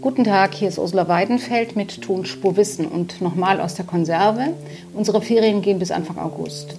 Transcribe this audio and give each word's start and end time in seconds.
Guten 0.00 0.24
Tag, 0.24 0.54
hier 0.54 0.68
ist 0.68 0.78
Ursula 0.78 1.08
Weidenfeld 1.08 1.76
mit 1.76 2.00
Tonspur 2.00 2.56
Wissen 2.56 2.86
und 2.86 3.20
nochmal 3.20 3.60
aus 3.60 3.74
der 3.74 3.84
Konserve. 3.84 4.54
Unsere 4.94 5.20
Ferien 5.20 5.60
gehen 5.60 5.78
bis 5.78 5.90
Anfang 5.90 6.16
August. 6.16 6.74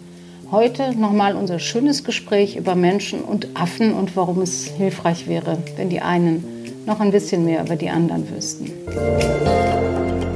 Heute 0.49 0.96
nochmal 0.96 1.36
unser 1.36 1.60
schönes 1.60 2.04
Gespräch 2.04 2.55
über 2.55 2.73
Menschen 2.73 3.21
und 3.21 3.49
Affen 3.54 3.94
und 3.94 4.15
warum 4.15 4.42
es 4.42 4.65
hilfreich 4.65 5.28
wäre, 5.28 5.60
wenn 5.76 5.89
die 5.89 6.02
einen 6.02 6.44
noch 6.88 6.99
ein 6.99 7.12
bisschen 7.12 7.46
mehr 7.46 7.62
über 7.63 7.76
die 7.76 7.91
anderen 7.91 8.27
wüssten. 8.36 8.71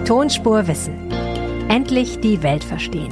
Tonspur 0.06 0.68
Wissen. 0.68 0.94
Endlich 1.70 2.20
die 2.20 2.44
Welt 2.44 2.64
verstehen. 2.64 3.12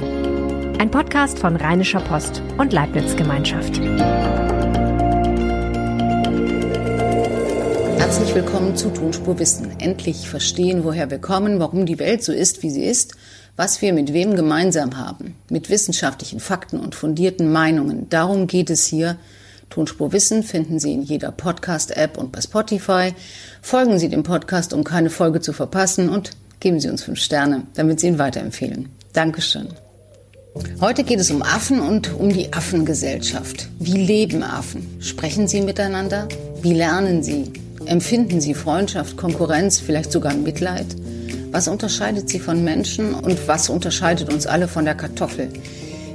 Ein 0.78 0.92
Podcast 0.92 1.40
von 1.40 1.56
Rheinischer 1.56 2.00
Post 2.00 2.44
und 2.58 2.72
Leibniz 2.72 3.16
Gemeinschaft. 3.16 3.80
Herzlich 8.14 8.36
willkommen 8.36 8.76
zu 8.76 8.90
Tonspur 8.90 9.40
Wissen. 9.40 9.80
Endlich 9.80 10.28
verstehen, 10.28 10.84
woher 10.84 11.10
wir 11.10 11.18
kommen, 11.18 11.58
warum 11.58 11.84
die 11.84 11.98
Welt 11.98 12.22
so 12.22 12.30
ist, 12.30 12.62
wie 12.62 12.70
sie 12.70 12.84
ist, 12.84 13.16
was 13.56 13.82
wir 13.82 13.92
mit 13.92 14.12
wem 14.12 14.36
gemeinsam 14.36 14.96
haben. 14.98 15.34
Mit 15.50 15.68
wissenschaftlichen 15.68 16.38
Fakten 16.38 16.78
und 16.78 16.94
fundierten 16.94 17.50
Meinungen. 17.50 18.08
Darum 18.10 18.46
geht 18.46 18.70
es 18.70 18.86
hier. 18.86 19.16
Tonspur 19.68 20.12
Wissen 20.12 20.44
finden 20.44 20.78
Sie 20.78 20.92
in 20.92 21.02
jeder 21.02 21.32
Podcast-App 21.32 22.16
und 22.16 22.30
bei 22.30 22.40
Spotify. 22.40 23.14
Folgen 23.60 23.98
Sie 23.98 24.08
dem 24.08 24.22
Podcast, 24.22 24.74
um 24.74 24.84
keine 24.84 25.10
Folge 25.10 25.40
zu 25.40 25.52
verpassen 25.52 26.08
und 26.08 26.30
geben 26.60 26.78
Sie 26.78 26.90
uns 26.90 27.02
fünf 27.02 27.18
Sterne, 27.18 27.64
damit 27.74 27.98
Sie 27.98 28.06
ihn 28.06 28.20
weiterempfehlen. 28.20 28.90
Dankeschön. 29.12 29.70
Heute 30.80 31.02
geht 31.02 31.18
es 31.18 31.32
um 31.32 31.42
Affen 31.42 31.80
und 31.80 32.14
um 32.14 32.32
die 32.32 32.52
Affengesellschaft. 32.52 33.70
Wie 33.80 34.06
leben 34.06 34.44
Affen? 34.44 34.98
Sprechen 35.00 35.48
sie 35.48 35.62
miteinander? 35.62 36.28
Wie 36.62 36.74
lernen 36.74 37.24
sie? 37.24 37.50
Empfinden 37.86 38.40
Sie 38.40 38.54
Freundschaft, 38.54 39.16
Konkurrenz, 39.16 39.78
vielleicht 39.78 40.10
sogar 40.10 40.34
Mitleid? 40.34 40.86
Was 41.50 41.68
unterscheidet 41.68 42.28
Sie 42.28 42.40
von 42.40 42.64
Menschen 42.64 43.14
und 43.14 43.46
was 43.46 43.68
unterscheidet 43.68 44.32
uns 44.32 44.46
alle 44.46 44.68
von 44.68 44.86
der 44.86 44.94
Kartoffel? 44.94 45.50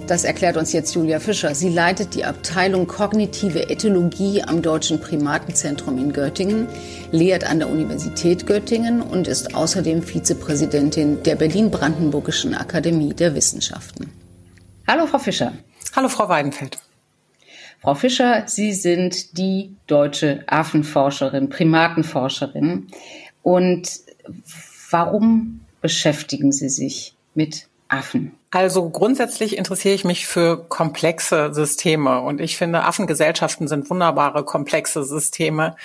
Das 0.07 0.23
erklärt 0.23 0.57
uns 0.57 0.73
jetzt 0.73 0.95
Julia 0.95 1.19
Fischer. 1.19 1.53
Sie 1.53 1.69
leitet 1.69 2.15
die 2.15 2.25
Abteilung 2.25 2.87
Kognitive 2.87 3.69
Ethologie 3.69 4.41
am 4.41 4.63
Deutschen 4.63 4.99
Primatenzentrum 4.99 5.99
in 5.99 6.11
Göttingen, 6.11 6.67
lehrt 7.11 7.43
an 7.43 7.59
der 7.59 7.69
Universität 7.69 8.47
Göttingen 8.47 9.03
und 9.03 9.27
ist 9.27 9.53
außerdem 9.53 10.01
Vizepräsidentin 10.01 11.21
der 11.21 11.35
Berlin-Brandenburgischen 11.35 12.55
Akademie 12.55 13.13
der 13.13 13.35
Wissenschaften. 13.35 14.11
Hallo, 14.87 15.05
Frau 15.05 15.19
Fischer. 15.19 15.53
Hallo, 15.95 16.09
Frau 16.09 16.27
Weidenfeld. 16.27 16.79
Frau 17.81 17.95
Fischer, 17.95 18.43
Sie 18.47 18.73
sind 18.73 19.37
die 19.37 19.75
deutsche 19.87 20.43
Affenforscherin, 20.47 21.49
Primatenforscherin. 21.49 22.87
Und 23.41 23.89
warum 24.89 25.61
beschäftigen 25.81 26.51
Sie 26.51 26.69
sich 26.69 27.15
mit 27.35 27.67
Affen? 27.87 28.33
Also 28.51 28.89
grundsätzlich 28.89 29.57
interessiere 29.57 29.93
ich 29.93 30.03
mich 30.03 30.27
für 30.27 30.65
komplexe 30.67 31.53
Systeme 31.53 32.19
und 32.21 32.41
ich 32.41 32.57
finde, 32.57 32.83
Affengesellschaften 32.83 33.67
sind 33.67 33.89
wunderbare 33.89 34.43
komplexe 34.43 35.03
Systeme 35.03 35.75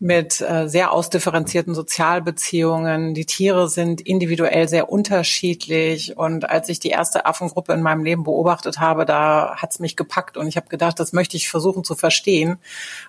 mit 0.00 0.40
äh, 0.40 0.68
sehr 0.68 0.92
ausdifferenzierten 0.92 1.74
Sozialbeziehungen. 1.74 3.14
Die 3.14 3.26
Tiere 3.26 3.68
sind 3.68 4.00
individuell 4.00 4.68
sehr 4.68 4.90
unterschiedlich. 4.90 6.16
Und 6.16 6.48
als 6.48 6.68
ich 6.68 6.78
die 6.78 6.90
erste 6.90 7.26
Affengruppe 7.26 7.72
in 7.72 7.82
meinem 7.82 8.04
Leben 8.04 8.22
beobachtet 8.22 8.78
habe, 8.78 9.04
da 9.04 9.56
hat's 9.56 9.80
mich 9.80 9.96
gepackt 9.96 10.36
und 10.36 10.46
ich 10.46 10.56
habe 10.56 10.68
gedacht, 10.68 11.00
das 11.00 11.12
möchte 11.12 11.36
ich 11.36 11.48
versuchen 11.48 11.82
zu 11.82 11.96
verstehen. 11.96 12.58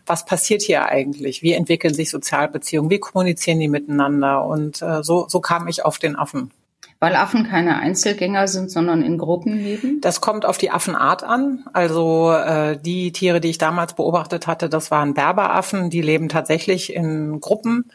Was 0.05 0.25
passiert 0.25 0.63
hier 0.63 0.85
eigentlich? 0.85 1.43
Wie 1.43 1.53
entwickeln 1.53 1.93
sich 1.93 2.09
Sozialbeziehungen? 2.09 2.89
Wie 2.89 2.99
kommunizieren 2.99 3.59
die 3.59 3.67
miteinander? 3.67 4.43
Und 4.45 4.81
äh, 4.81 5.03
so, 5.03 5.27
so 5.29 5.41
kam 5.41 5.67
ich 5.67 5.85
auf 5.85 5.99
den 5.99 6.15
Affen. 6.15 6.51
Weil 7.01 7.15
Affen 7.15 7.45
keine 7.45 7.77
Einzelgänger 7.77 8.49
sind, 8.49 8.69
sondern 8.69 9.01
in 9.01 9.17
Gruppen 9.17 9.57
leben? 9.57 10.01
Das 10.01 10.19
kommt 10.19 10.45
auf 10.45 10.57
die 10.57 10.69
Affenart 10.69 11.23
an. 11.23 11.63
Also 11.71 12.31
äh, 12.33 12.77
die 12.77 13.13
Tiere, 13.13 13.39
die 13.39 13.49
ich 13.49 13.57
damals 13.57 13.93
beobachtet 13.93 14.47
hatte, 14.47 14.67
das 14.67 14.91
waren 14.91 15.13
Berberaffen, 15.13 15.89
die 15.89 16.01
leben 16.01 16.27
tatsächlich 16.27 16.93
in 16.93 17.39
Gruppen 17.39 17.85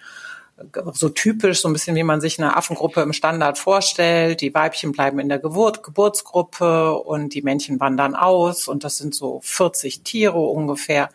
so 0.92 1.08
typisch, 1.08 1.60
so 1.60 1.68
ein 1.68 1.72
bisschen 1.72 1.96
wie 1.96 2.04
man 2.04 2.20
sich 2.20 2.38
eine 2.38 2.56
Affengruppe 2.56 3.00
im 3.02 3.12
Standard 3.12 3.58
vorstellt. 3.58 4.40
Die 4.40 4.54
Weibchen 4.54 4.92
bleiben 4.92 5.18
in 5.18 5.28
der 5.28 5.40
Geburt, 5.40 5.82
Geburtsgruppe 5.82 6.94
und 6.94 7.34
die 7.34 7.42
Männchen 7.42 7.80
wandern 7.80 8.14
aus 8.14 8.68
und 8.68 8.84
das 8.84 8.96
sind 8.96 9.16
so 9.16 9.40
40 9.42 10.02
Tiere 10.02 10.38
ungefähr. 10.38 11.10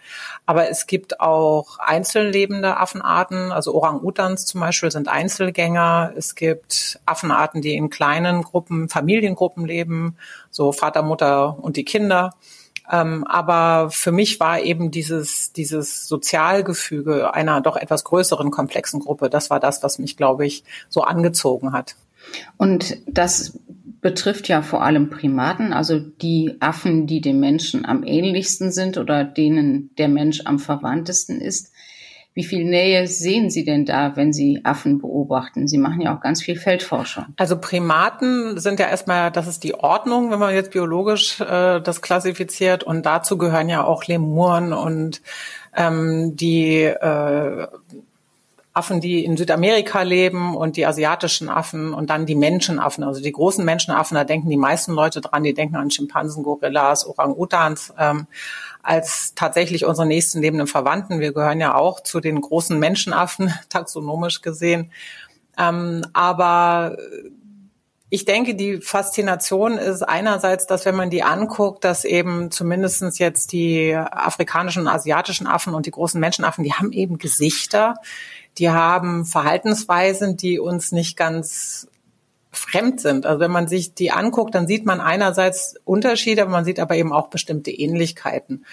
Aber 0.46 0.70
es 0.70 0.88
gibt 0.88 1.22
auch 1.22 1.80
einzellebende 1.80 2.78
Affenarten, 2.78 3.54
also 3.54 3.74
Orang-Utans 3.76 4.46
zum 4.46 4.60
Beispiel 4.60 4.92
sind 4.92 5.08
Einzelgänger. 5.08 6.14
Es 6.18 6.36
gibt 6.36 7.00
Affenarten, 7.06 7.62
die 7.62 7.76
in 7.76 7.90
kleinen 7.90 8.44
Gruppen, 8.44 8.90
Familiengruppen 8.90 9.66
leben, 9.66 10.18
so 10.52 10.74
Vater, 10.74 11.02
Mutter 11.02 11.58
und 11.62 11.78
die 11.78 11.86
Kinder. 11.86 12.32
Ähm, 12.92 13.24
aber 13.28 13.90
für 13.92 14.12
mich 14.12 14.40
war 14.40 14.60
eben 14.62 14.92
dieses, 14.92 15.54
dieses 15.54 16.08
Sozialgefüge 16.08 17.34
einer 17.34 17.62
doch 17.62 17.78
etwas 17.78 18.04
größeren, 18.04 18.52
komplexen 18.52 19.00
Gruppe, 19.00 19.30
das 19.30 19.50
war 19.50 19.60
das, 19.60 19.84
was 19.84 20.00
mich, 20.00 20.18
glaube 20.18 20.46
ich, 20.46 20.64
so 20.90 21.02
angezogen 21.02 21.72
hat. 21.72 21.96
Und 22.58 22.98
das 23.08 23.60
betrifft 24.02 24.48
ja 24.48 24.62
vor 24.62 24.84
allem 24.84 25.10
Primaten, 25.10 25.74
also 25.74 26.00
die 26.00 26.56
Affen, 26.60 27.06
die 27.06 27.22
dem 27.22 27.40
Menschen 27.40 27.86
am 27.86 28.04
ähnlichsten 28.04 28.72
sind 28.72 28.98
oder 28.98 29.24
denen 29.24 29.94
der 29.98 30.08
Mensch 30.08 30.42
am 30.46 30.58
verwandtesten 30.60 31.42
ist. 31.42 31.72
Wie 32.40 32.46
viel 32.46 32.64
Nähe 32.64 33.06
sehen 33.06 33.50
Sie 33.50 33.66
denn 33.66 33.84
da, 33.84 34.16
wenn 34.16 34.32
Sie 34.32 34.62
Affen 34.64 35.00
beobachten? 35.00 35.68
Sie 35.68 35.78
machen 35.78 36.00
ja 36.00 36.16
auch 36.16 36.22
ganz 36.22 36.42
viel 36.42 36.58
Feldforschung. 36.58 37.26
Also 37.36 37.58
Primaten 37.58 38.58
sind 38.58 38.80
ja 38.80 38.88
erstmal, 38.88 39.30
das 39.30 39.46
ist 39.46 39.62
die 39.66 39.74
Ordnung, 39.74 40.32
wenn 40.32 40.40
man 40.40 40.56
jetzt 40.56 40.72
biologisch 40.72 41.42
äh, 41.42 41.82
das 41.82 42.02
klassifiziert. 42.02 42.86
Und 42.86 43.06
dazu 43.06 43.38
gehören 43.38 43.68
ja 43.68 43.84
auch 43.84 44.06
Lemuren 44.06 44.72
und 44.72 45.22
ähm, 45.76 46.38
die 46.38 46.84
äh, 46.84 47.68
Affen, 48.72 49.02
die 49.02 49.26
in 49.26 49.36
Südamerika 49.36 50.04
leben 50.04 50.56
und 50.56 50.78
die 50.78 50.86
asiatischen 50.86 51.50
Affen 51.50 51.94
und 51.94 52.10
dann 52.10 52.26
die 52.26 52.36
Menschenaffen, 52.36 53.04
also 53.04 53.22
die 53.22 53.34
großen 53.34 53.66
Menschenaffen, 53.66 54.16
da 54.16 54.24
denken 54.24 54.50
die 54.50 54.56
meisten 54.56 54.94
Leute 54.94 55.20
dran, 55.20 55.44
die 55.44 55.54
denken 55.54 55.76
an 55.76 55.92
Schimpansen, 55.92 56.44
Gorillas, 56.44 57.06
Orang-Utans. 57.06 57.94
Ähm, 58.00 58.28
als 58.90 59.36
tatsächlich 59.36 59.86
unsere 59.86 60.08
nächsten 60.08 60.42
lebenden 60.42 60.66
Verwandten. 60.66 61.20
Wir 61.20 61.32
gehören 61.32 61.60
ja 61.60 61.76
auch 61.76 62.02
zu 62.02 62.20
den 62.20 62.42
großen 62.42 62.80
Menschenaffen, 62.80 63.54
taxonomisch 63.70 64.42
gesehen. 64.42 64.92
Ähm, 65.60 66.02
aber 66.14 66.98
ich 68.10 68.26
denke, 68.26 68.56
die 68.56 68.82
Faszination 68.82 69.78
ist 69.78 70.02
einerseits, 70.02 70.66
dass 70.66 70.86
wenn 70.86 70.96
man 70.96 71.12
die 71.12 71.22
anguckt, 71.22 71.84
dass 71.84 72.04
eben 72.04 72.50
zumindestens 72.50 73.20
jetzt 73.20 73.52
die 73.52 73.94
afrikanischen 73.94 74.82
und 74.82 74.88
asiatischen 74.88 75.46
Affen 75.46 75.76
und 75.76 75.86
die 75.86 75.92
großen 75.92 76.20
Menschenaffen, 76.20 76.64
die 76.64 76.74
haben 76.74 76.92
eben 76.92 77.20
Gesichter, 77.20 77.94
die 78.58 78.72
haben 78.72 79.24
Verhaltensweisen, 79.24 80.36
die 80.36 80.58
uns 80.58 80.92
nicht 80.92 81.16
ganz 81.16 81.88
fremd 82.52 83.00
sind. 83.02 83.26
Also 83.26 83.40
wenn 83.40 83.52
man 83.52 83.68
sich 83.68 83.94
die 83.94 84.12
anguckt, 84.12 84.56
dann 84.56 84.68
sieht 84.68 84.86
man 84.86 85.02
einerseits 85.02 85.76
Unterschiede, 85.86 86.42
aber 86.42 86.52
man 86.52 86.66
sieht 86.66 86.80
aber 86.80 86.96
eben 86.96 87.14
auch 87.14 87.28
bestimmte 87.28 87.72
Ähnlichkeiten. 87.72 88.66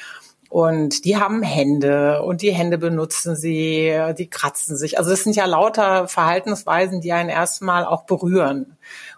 Und 0.48 1.04
die 1.04 1.16
haben 1.16 1.42
Hände 1.42 2.22
und 2.22 2.40
die 2.40 2.52
Hände 2.52 2.78
benutzen 2.78 3.34
sie, 3.34 3.92
die 4.16 4.30
kratzen 4.30 4.76
sich. 4.76 4.96
Also 4.98 5.10
es 5.10 5.24
sind 5.24 5.34
ja 5.34 5.44
lauter 5.44 6.06
Verhaltensweisen, 6.06 7.00
die 7.00 7.12
einen 7.12 7.28
erstmal 7.28 7.84
auch 7.84 8.04
berühren. 8.04 8.76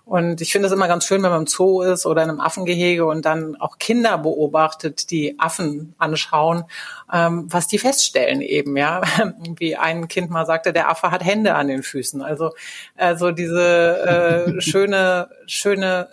Und 0.08 0.40
ich 0.40 0.52
finde 0.52 0.68
es 0.68 0.72
immer 0.72 0.88
ganz 0.88 1.04
schön, 1.04 1.22
wenn 1.22 1.30
man 1.30 1.42
im 1.42 1.46
Zoo 1.46 1.82
ist 1.82 2.06
oder 2.06 2.22
in 2.22 2.30
einem 2.30 2.40
Affengehege 2.40 3.04
und 3.04 3.26
dann 3.26 3.56
auch 3.56 3.76
Kinder 3.76 4.16
beobachtet, 4.16 5.10
die 5.10 5.38
Affen 5.38 5.94
anschauen, 5.98 6.64
ähm, 7.12 7.44
was 7.52 7.66
die 7.66 7.78
feststellen 7.78 8.40
eben, 8.40 8.78
ja. 8.78 9.02
Wie 9.58 9.76
ein 9.76 10.08
Kind 10.08 10.30
mal 10.30 10.46
sagte, 10.46 10.72
der 10.72 10.88
Affe 10.88 11.10
hat 11.10 11.22
Hände 11.22 11.54
an 11.54 11.68
den 11.68 11.82
Füßen. 11.82 12.22
Also, 12.22 12.52
also 12.96 13.32
diese 13.32 14.56
äh, 14.56 14.60
schöne, 14.62 15.28
schöne 15.46 16.08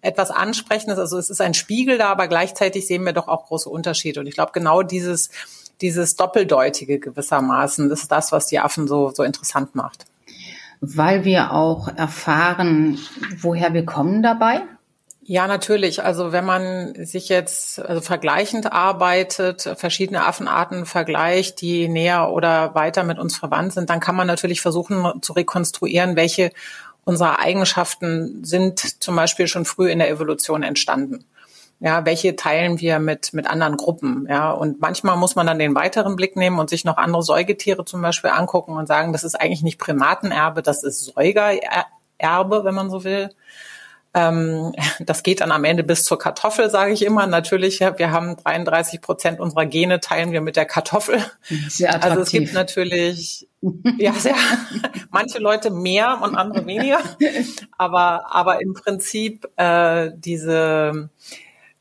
etwas 0.00 0.30
Ansprechendes. 0.30 0.98
Also 0.98 1.18
es 1.18 1.28
ist 1.28 1.42
ein 1.42 1.52
Spiegel 1.52 1.98
da, 1.98 2.08
aber 2.08 2.26
gleichzeitig 2.26 2.86
sehen 2.86 3.04
wir 3.04 3.12
doch 3.12 3.28
auch 3.28 3.48
große 3.48 3.68
Unterschiede. 3.68 4.20
Und 4.20 4.28
ich 4.28 4.34
glaube, 4.34 4.52
genau 4.52 4.82
dieses, 4.82 5.28
dieses 5.82 6.16
Doppeldeutige 6.16 7.00
gewissermaßen, 7.00 7.90
das 7.90 8.00
ist 8.00 8.12
das, 8.12 8.32
was 8.32 8.46
die 8.46 8.60
Affen 8.60 8.88
so, 8.88 9.10
so 9.10 9.24
interessant 9.24 9.74
macht 9.74 10.06
weil 10.96 11.24
wir 11.24 11.52
auch 11.52 11.88
erfahren, 11.88 12.98
woher 13.40 13.72
wir 13.74 13.84
kommen 13.84 14.22
dabei? 14.22 14.62
Ja, 15.26 15.46
natürlich. 15.46 16.02
Also 16.02 16.32
wenn 16.32 16.44
man 16.44 17.06
sich 17.06 17.30
jetzt 17.30 17.80
also 17.80 18.02
vergleichend 18.02 18.72
arbeitet, 18.72 19.62
verschiedene 19.76 20.26
Affenarten 20.26 20.84
vergleicht, 20.84 21.62
die 21.62 21.88
näher 21.88 22.30
oder 22.30 22.74
weiter 22.74 23.04
mit 23.04 23.18
uns 23.18 23.36
verwandt 23.36 23.72
sind, 23.72 23.88
dann 23.88 24.00
kann 24.00 24.16
man 24.16 24.26
natürlich 24.26 24.60
versuchen 24.60 25.22
zu 25.22 25.32
rekonstruieren, 25.32 26.16
welche 26.16 26.50
unserer 27.04 27.38
Eigenschaften 27.38 28.44
sind 28.44 29.02
zum 29.02 29.16
Beispiel 29.16 29.46
schon 29.46 29.64
früh 29.64 29.90
in 29.90 29.98
der 29.98 30.10
Evolution 30.10 30.62
entstanden. 30.62 31.24
Ja, 31.84 32.06
welche 32.06 32.34
teilen 32.34 32.80
wir 32.80 32.98
mit, 32.98 33.34
mit 33.34 33.46
anderen 33.46 33.76
Gruppen? 33.76 34.26
Ja, 34.26 34.52
und 34.52 34.80
manchmal 34.80 35.18
muss 35.18 35.34
man 35.34 35.46
dann 35.46 35.58
den 35.58 35.74
weiteren 35.74 36.16
Blick 36.16 36.34
nehmen 36.34 36.58
und 36.58 36.70
sich 36.70 36.86
noch 36.86 36.96
andere 36.96 37.22
Säugetiere 37.22 37.84
zum 37.84 38.00
Beispiel 38.00 38.30
angucken 38.30 38.72
und 38.72 38.86
sagen, 38.86 39.12
das 39.12 39.22
ist 39.22 39.34
eigentlich 39.34 39.62
nicht 39.62 39.78
Primatenerbe, 39.78 40.62
das 40.62 40.82
ist 40.82 41.04
Säugererbe, 41.04 42.64
wenn 42.64 42.74
man 42.74 42.88
so 42.88 43.04
will. 43.04 43.28
Ähm, 44.14 44.72
das 45.00 45.22
geht 45.22 45.42
dann 45.42 45.52
am 45.52 45.64
Ende 45.64 45.84
bis 45.84 46.04
zur 46.04 46.18
Kartoffel, 46.18 46.70
sage 46.70 46.92
ich 46.92 47.04
immer. 47.04 47.26
Natürlich, 47.26 47.80
wir 47.80 48.10
haben 48.12 48.36
33 48.36 49.02
Prozent 49.02 49.38
unserer 49.38 49.66
Gene 49.66 50.00
teilen 50.00 50.32
wir 50.32 50.40
mit 50.40 50.56
der 50.56 50.64
Kartoffel. 50.64 51.22
Sehr 51.68 51.90
attraktiv. 51.90 52.10
Also 52.10 52.22
es 52.22 52.30
gibt 52.30 52.54
natürlich 52.54 53.46
ja, 53.98 54.14
sehr, 54.14 54.36
manche 55.10 55.38
Leute 55.38 55.70
mehr 55.70 56.20
und 56.22 56.34
andere 56.34 56.64
weniger. 56.64 57.00
Aber, 57.76 58.34
aber 58.34 58.62
im 58.62 58.72
Prinzip 58.72 59.46
äh, 59.56 60.12
diese, 60.14 61.10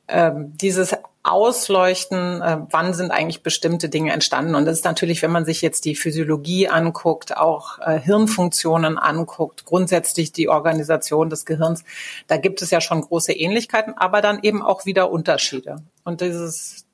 äh, 0.07 0.31
dieses 0.35 0.95
Ausleuchten, 1.23 2.41
äh, 2.41 2.57
wann 2.69 2.93
sind 2.93 3.11
eigentlich 3.11 3.43
bestimmte 3.43 3.87
Dinge 3.87 4.11
entstanden. 4.11 4.55
Und 4.55 4.65
das 4.65 4.79
ist 4.79 4.85
natürlich, 4.85 5.21
wenn 5.21 5.31
man 5.31 5.45
sich 5.45 5.61
jetzt 5.61 5.85
die 5.85 5.95
Physiologie 5.95 6.67
anguckt, 6.67 7.37
auch 7.37 7.79
äh, 7.79 7.97
Hirnfunktionen 7.97 8.97
anguckt, 8.97 9.63
grundsätzlich 9.63 10.33
die 10.33 10.49
Organisation 10.49 11.29
des 11.29 11.45
Gehirns, 11.45 11.85
da 12.27 12.35
gibt 12.35 12.61
es 12.61 12.71
ja 12.71 12.81
schon 12.81 12.99
große 12.99 13.31
Ähnlichkeiten, 13.31 13.93
aber 13.95 14.21
dann 14.21 14.39
eben 14.41 14.61
auch 14.61 14.85
wieder 14.85 15.11
Unterschiede. 15.11 15.77
Und 16.03 16.19
dieses 16.19 16.85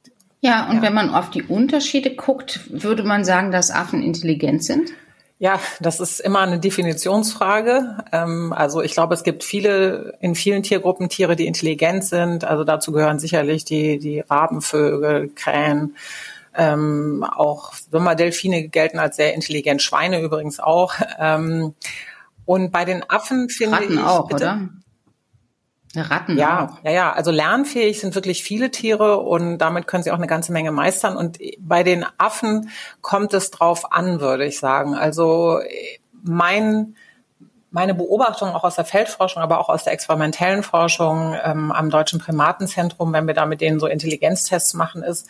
ja, 0.41 0.69
und 0.69 0.77
ja. 0.77 0.81
wenn 0.83 0.93
man 0.93 1.13
auf 1.13 1.31
die 1.31 1.43
Unterschiede 1.43 2.15
guckt, 2.15 2.61
würde 2.69 3.03
man 3.03 3.25
sagen, 3.25 3.51
dass 3.51 3.71
Affen 3.71 4.01
intelligent 4.01 4.63
sind? 4.63 4.91
Ja, 5.41 5.57
das 5.79 6.01
ist 6.01 6.19
immer 6.19 6.39
eine 6.39 6.59
Definitionsfrage. 6.59 8.03
Ähm, 8.11 8.51
also 8.51 8.81
ich 8.81 8.91
glaube, 8.91 9.13
es 9.13 9.23
gibt 9.23 9.45
viele, 9.45 10.17
in 10.19 10.35
vielen 10.35 10.63
Tiergruppen 10.63 11.07
Tiere, 11.07 11.37
die 11.37 11.47
intelligent 11.47 12.03
sind. 12.03 12.43
Also 12.43 12.65
dazu 12.65 12.91
gehören 12.91 13.19
sicherlich 13.19 13.63
die, 13.63 13.99
die 13.99 14.19
Rabenvögel, 14.19 15.29
Krähen, 15.33 15.95
ähm, 16.55 17.23
auch 17.23 17.73
Sommerdelfine 17.73 18.67
gelten 18.67 18.99
als 18.99 19.15
sehr 19.15 19.33
intelligent, 19.33 19.81
Schweine 19.81 20.19
übrigens 20.19 20.59
auch. 20.59 20.95
Ähm, 21.17 21.73
und 22.45 22.71
bei 22.71 22.83
den 22.83 23.09
Affen 23.09 23.47
finde 23.47 23.77
Ratten 23.77 23.93
ich. 23.93 24.03
auch, 24.03 24.27
bitte, 24.27 24.43
oder? 24.43 24.69
Ratten 25.95 26.37
ja, 26.37 26.67
auch. 26.67 26.83
Ja, 26.83 26.91
ja, 26.91 27.13
also 27.13 27.31
lernfähig 27.31 27.99
sind 27.99 28.13
wirklich 28.13 28.43
viele 28.43 28.69
Tiere 28.69 29.17
und 29.17 29.57
damit 29.57 29.87
können 29.87 30.03
sie 30.03 30.11
auch 30.11 30.17
eine 30.17 30.27
ganze 30.27 30.51
Menge 30.51 30.71
meistern. 30.71 31.17
Und 31.17 31.39
bei 31.59 31.83
den 31.83 32.05
Affen 32.17 32.69
kommt 33.01 33.33
es 33.33 33.49
drauf 33.49 33.91
an, 33.91 34.19
würde 34.19 34.45
ich 34.45 34.59
sagen. 34.59 34.93
Also 34.93 35.59
mein, 36.21 36.95
meine 37.71 37.95
Beobachtung 37.95 38.49
auch 38.49 38.63
aus 38.63 38.75
der 38.75 38.85
Feldforschung, 38.85 39.41
aber 39.41 39.59
auch 39.59 39.69
aus 39.69 39.83
der 39.83 39.93
experimentellen 39.93 40.61
Forschung 40.61 41.35
ähm, 41.43 41.71
am 41.71 41.89
Deutschen 41.89 42.19
Primatenzentrum, 42.19 43.11
wenn 43.11 43.25
wir 43.25 43.33
da 43.33 43.47
mit 43.47 43.61
denen 43.61 43.79
so 43.79 43.87
Intelligenztests 43.87 44.75
machen, 44.75 45.01
ist, 45.01 45.27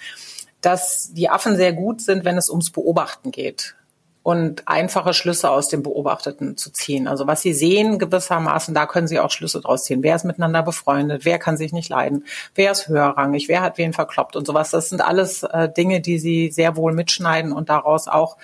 dass 0.60 1.14
die 1.14 1.30
Affen 1.30 1.56
sehr 1.56 1.72
gut 1.72 2.02
sind, 2.02 2.26
wenn 2.26 2.38
es 2.38 2.50
ums 2.50 2.70
Beobachten 2.70 3.32
geht 3.32 3.76
und 4.22 4.68
einfache 4.68 5.14
Schlüsse 5.14 5.50
aus 5.50 5.70
dem 5.70 5.82
Beobachteten 5.82 6.58
zu 6.58 6.72
ziehen. 6.72 7.08
Also 7.08 7.26
was 7.26 7.42
sie 7.42 7.54
sehen 7.54 8.00
gewissermaßen, 8.00 8.74
da 8.74 8.86
können 8.86 9.08
sie 9.08 9.20
auch 9.20 9.32
Schlüsse 9.32 9.62
draus 9.62 9.86
ziehen. 9.86 10.04
Wer 10.04 10.16
ist 10.16 10.26
miteinander 10.26 10.62
befreundet? 10.62 11.24
Wer 11.24 11.40
kann 11.40 11.58
sich 11.58 11.72
nicht 11.72 11.90
leiden? 11.90 12.26
Wer 12.54 12.72
ist 12.72 12.90
höherrangig? 12.90 13.48
Wer 13.48 13.62
hat 13.62 13.78
wen 13.78 13.94
verkloppt 13.94 14.36
und 14.36 14.46
sowas? 14.46 14.72
Das 14.72 14.90
sind 14.90 15.02
alles 15.02 15.44
äh, 15.44 15.70
Dinge, 15.70 16.02
die 16.02 16.20
sie 16.20 16.52
sehr 16.52 16.76
wohl 16.76 16.94
mitschneiden 16.94 17.54
und 17.54 17.70
daraus 17.70 18.08
auch 18.08 18.38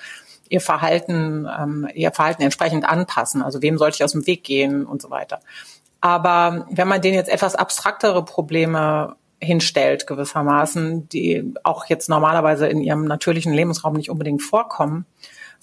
ihr 0.48 0.60
Verhalten, 0.60 1.46
ähm, 1.58 1.88
ihr 1.94 2.12
Verhalten 2.12 2.42
entsprechend 2.42 2.88
anpassen. 2.88 3.42
Also 3.42 3.60
wem 3.60 3.76
sollte 3.78 3.96
ich 3.96 4.04
aus 4.04 4.12
dem 4.12 4.26
Weg 4.26 4.44
gehen 4.44 4.86
und 4.86 5.02
so 5.02 5.10
weiter. 5.10 5.40
Aber 6.00 6.66
wenn 6.70 6.88
man 6.88 7.02
denen 7.02 7.14
jetzt 7.14 7.30
etwas 7.30 7.54
abstraktere 7.54 8.24
Probleme 8.24 9.16
hinstellt 9.40 10.06
gewissermaßen, 10.06 11.08
die 11.10 11.52
auch 11.62 11.86
jetzt 11.86 12.08
normalerweise 12.08 12.66
in 12.66 12.80
ihrem 12.80 13.04
natürlichen 13.04 13.52
Lebensraum 13.52 13.94
nicht 13.94 14.10
unbedingt 14.10 14.42
vorkommen, 14.42 15.04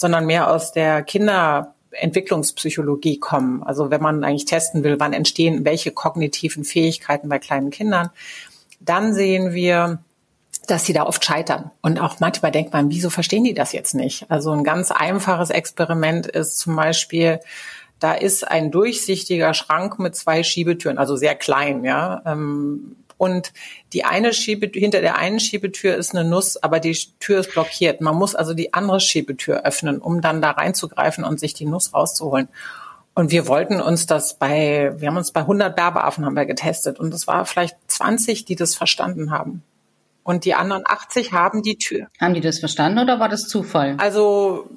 sondern 0.03 0.25
mehr 0.25 0.51
aus 0.51 0.73
der 0.73 1.01
Kinderentwicklungspsychologie 1.01 3.19
kommen. 3.19 3.63
Also 3.63 3.89
wenn 3.89 4.01
man 4.01 4.25
eigentlich 4.25 4.43
testen 4.43 4.83
will, 4.83 4.99
wann 4.99 5.13
entstehen 5.13 5.63
welche 5.63 5.91
kognitiven 5.91 6.65
Fähigkeiten 6.65 7.29
bei 7.29 7.39
kleinen 7.39 7.69
Kindern, 7.69 8.09
dann 8.81 9.13
sehen 9.13 9.53
wir, 9.53 9.99
dass 10.67 10.85
sie 10.85 10.91
da 10.91 11.03
oft 11.03 11.23
scheitern. 11.23 11.71
Und 11.81 12.01
auch 12.01 12.19
manchmal 12.19 12.51
denkt 12.51 12.73
man, 12.73 12.89
wieso 12.89 13.09
verstehen 13.09 13.45
die 13.45 13.53
das 13.53 13.71
jetzt 13.71 13.95
nicht? 13.95 14.29
Also 14.29 14.51
ein 14.51 14.65
ganz 14.65 14.91
einfaches 14.91 15.51
Experiment 15.51 16.27
ist 16.27 16.59
zum 16.59 16.75
Beispiel, 16.75 17.39
da 17.99 18.13
ist 18.13 18.45
ein 18.45 18.71
durchsichtiger 18.71 19.53
Schrank 19.53 19.99
mit 19.99 20.17
zwei 20.17 20.43
Schiebetüren, 20.43 20.97
also 20.97 21.15
sehr 21.15 21.35
klein, 21.35 21.85
ja. 21.85 22.21
Ähm, 22.25 22.97
und 23.23 23.53
die 23.93 24.03
eine 24.03 24.33
Schiebe, 24.33 24.69
hinter 24.77 24.99
der 24.99 25.15
einen 25.15 25.39
Schiebetür 25.39 25.95
ist 25.95 26.13
eine 26.13 26.27
Nuss, 26.27 26.57
aber 26.57 26.81
die 26.81 26.97
Tür 27.19 27.39
ist 27.39 27.53
blockiert. 27.53 28.01
Man 28.01 28.17
muss 28.17 28.35
also 28.35 28.53
die 28.53 28.73
andere 28.73 28.99
Schiebetür 28.99 29.63
öffnen, 29.63 29.99
um 29.99 30.19
dann 30.19 30.41
da 30.41 30.51
reinzugreifen 30.51 31.23
und 31.23 31.39
sich 31.39 31.53
die 31.53 31.65
Nuss 31.65 31.93
rauszuholen. 31.93 32.49
Und 33.15 33.31
wir 33.31 33.47
wollten 33.47 33.79
uns 33.79 34.07
das 34.07 34.37
bei, 34.37 34.93
wir 34.97 35.07
haben 35.07 35.15
uns 35.15 35.31
bei 35.31 35.41
100 35.41 35.73
Berbeaffen 35.73 36.25
haben 36.25 36.35
wir 36.35 36.45
getestet 36.45 36.99
und 36.99 37.13
es 37.13 37.25
war 37.25 37.45
vielleicht 37.45 37.77
20, 37.87 38.43
die 38.43 38.57
das 38.57 38.75
verstanden 38.75 39.31
haben. 39.31 39.63
Und 40.23 40.43
die 40.43 40.53
anderen 40.53 40.83
80 40.85 41.31
haben 41.31 41.63
die 41.63 41.77
Tür. 41.77 42.07
Haben 42.19 42.33
die 42.33 42.41
das 42.41 42.59
verstanden 42.59 42.99
oder 42.99 43.21
war 43.21 43.29
das 43.29 43.47
Zufall? 43.47 43.95
Also 43.99 44.69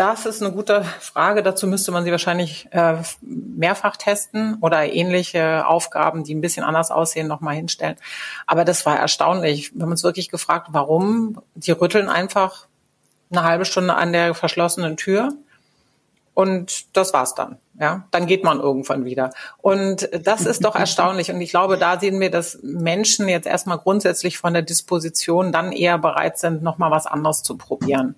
das 0.00 0.24
ist 0.24 0.42
eine 0.42 0.50
gute 0.50 0.82
Frage. 0.82 1.42
Dazu 1.42 1.66
müsste 1.66 1.92
man 1.92 2.04
sie 2.04 2.10
wahrscheinlich 2.10 2.66
äh, 2.70 2.96
mehrfach 3.20 3.98
testen 3.98 4.56
oder 4.62 4.90
ähnliche 4.90 5.66
Aufgaben, 5.66 6.24
die 6.24 6.34
ein 6.34 6.40
bisschen 6.40 6.64
anders 6.64 6.90
aussehen, 6.90 7.28
nochmal 7.28 7.56
hinstellen. 7.56 7.96
Aber 8.46 8.64
das 8.64 8.86
war 8.86 8.98
erstaunlich. 8.98 9.74
Wir 9.74 9.82
haben 9.82 9.90
uns 9.90 10.02
wirklich 10.02 10.30
gefragt, 10.30 10.68
warum. 10.70 11.42
Die 11.54 11.72
rütteln 11.72 12.08
einfach 12.08 12.66
eine 13.30 13.44
halbe 13.44 13.66
Stunde 13.66 13.94
an 13.94 14.14
der 14.14 14.34
verschlossenen 14.34 14.96
Tür 14.96 15.34
und 16.40 16.96
das 16.96 17.12
war's 17.12 17.34
dann. 17.34 17.58
Ja, 17.78 18.06
dann 18.10 18.26
geht 18.26 18.44
man 18.44 18.60
irgendwann 18.60 19.04
wieder. 19.04 19.30
Und 19.58 20.08
das 20.22 20.46
ist 20.46 20.64
doch 20.64 20.74
erstaunlich. 20.86 21.30
Und 21.30 21.40
ich 21.42 21.50
glaube, 21.50 21.76
da 21.76 22.00
sehen 22.00 22.18
wir, 22.20 22.30
dass 22.30 22.58
Menschen 22.62 23.28
jetzt 23.28 23.46
erstmal 23.46 23.76
grundsätzlich 23.76 24.38
von 24.38 24.54
der 24.54 24.62
Disposition 24.62 25.52
dann 25.52 25.70
eher 25.70 25.98
bereit 25.98 26.38
sind, 26.38 26.62
nochmal 26.62 26.90
was 26.90 27.06
anderes 27.06 27.42
zu 27.42 27.58
probieren. 27.58 28.14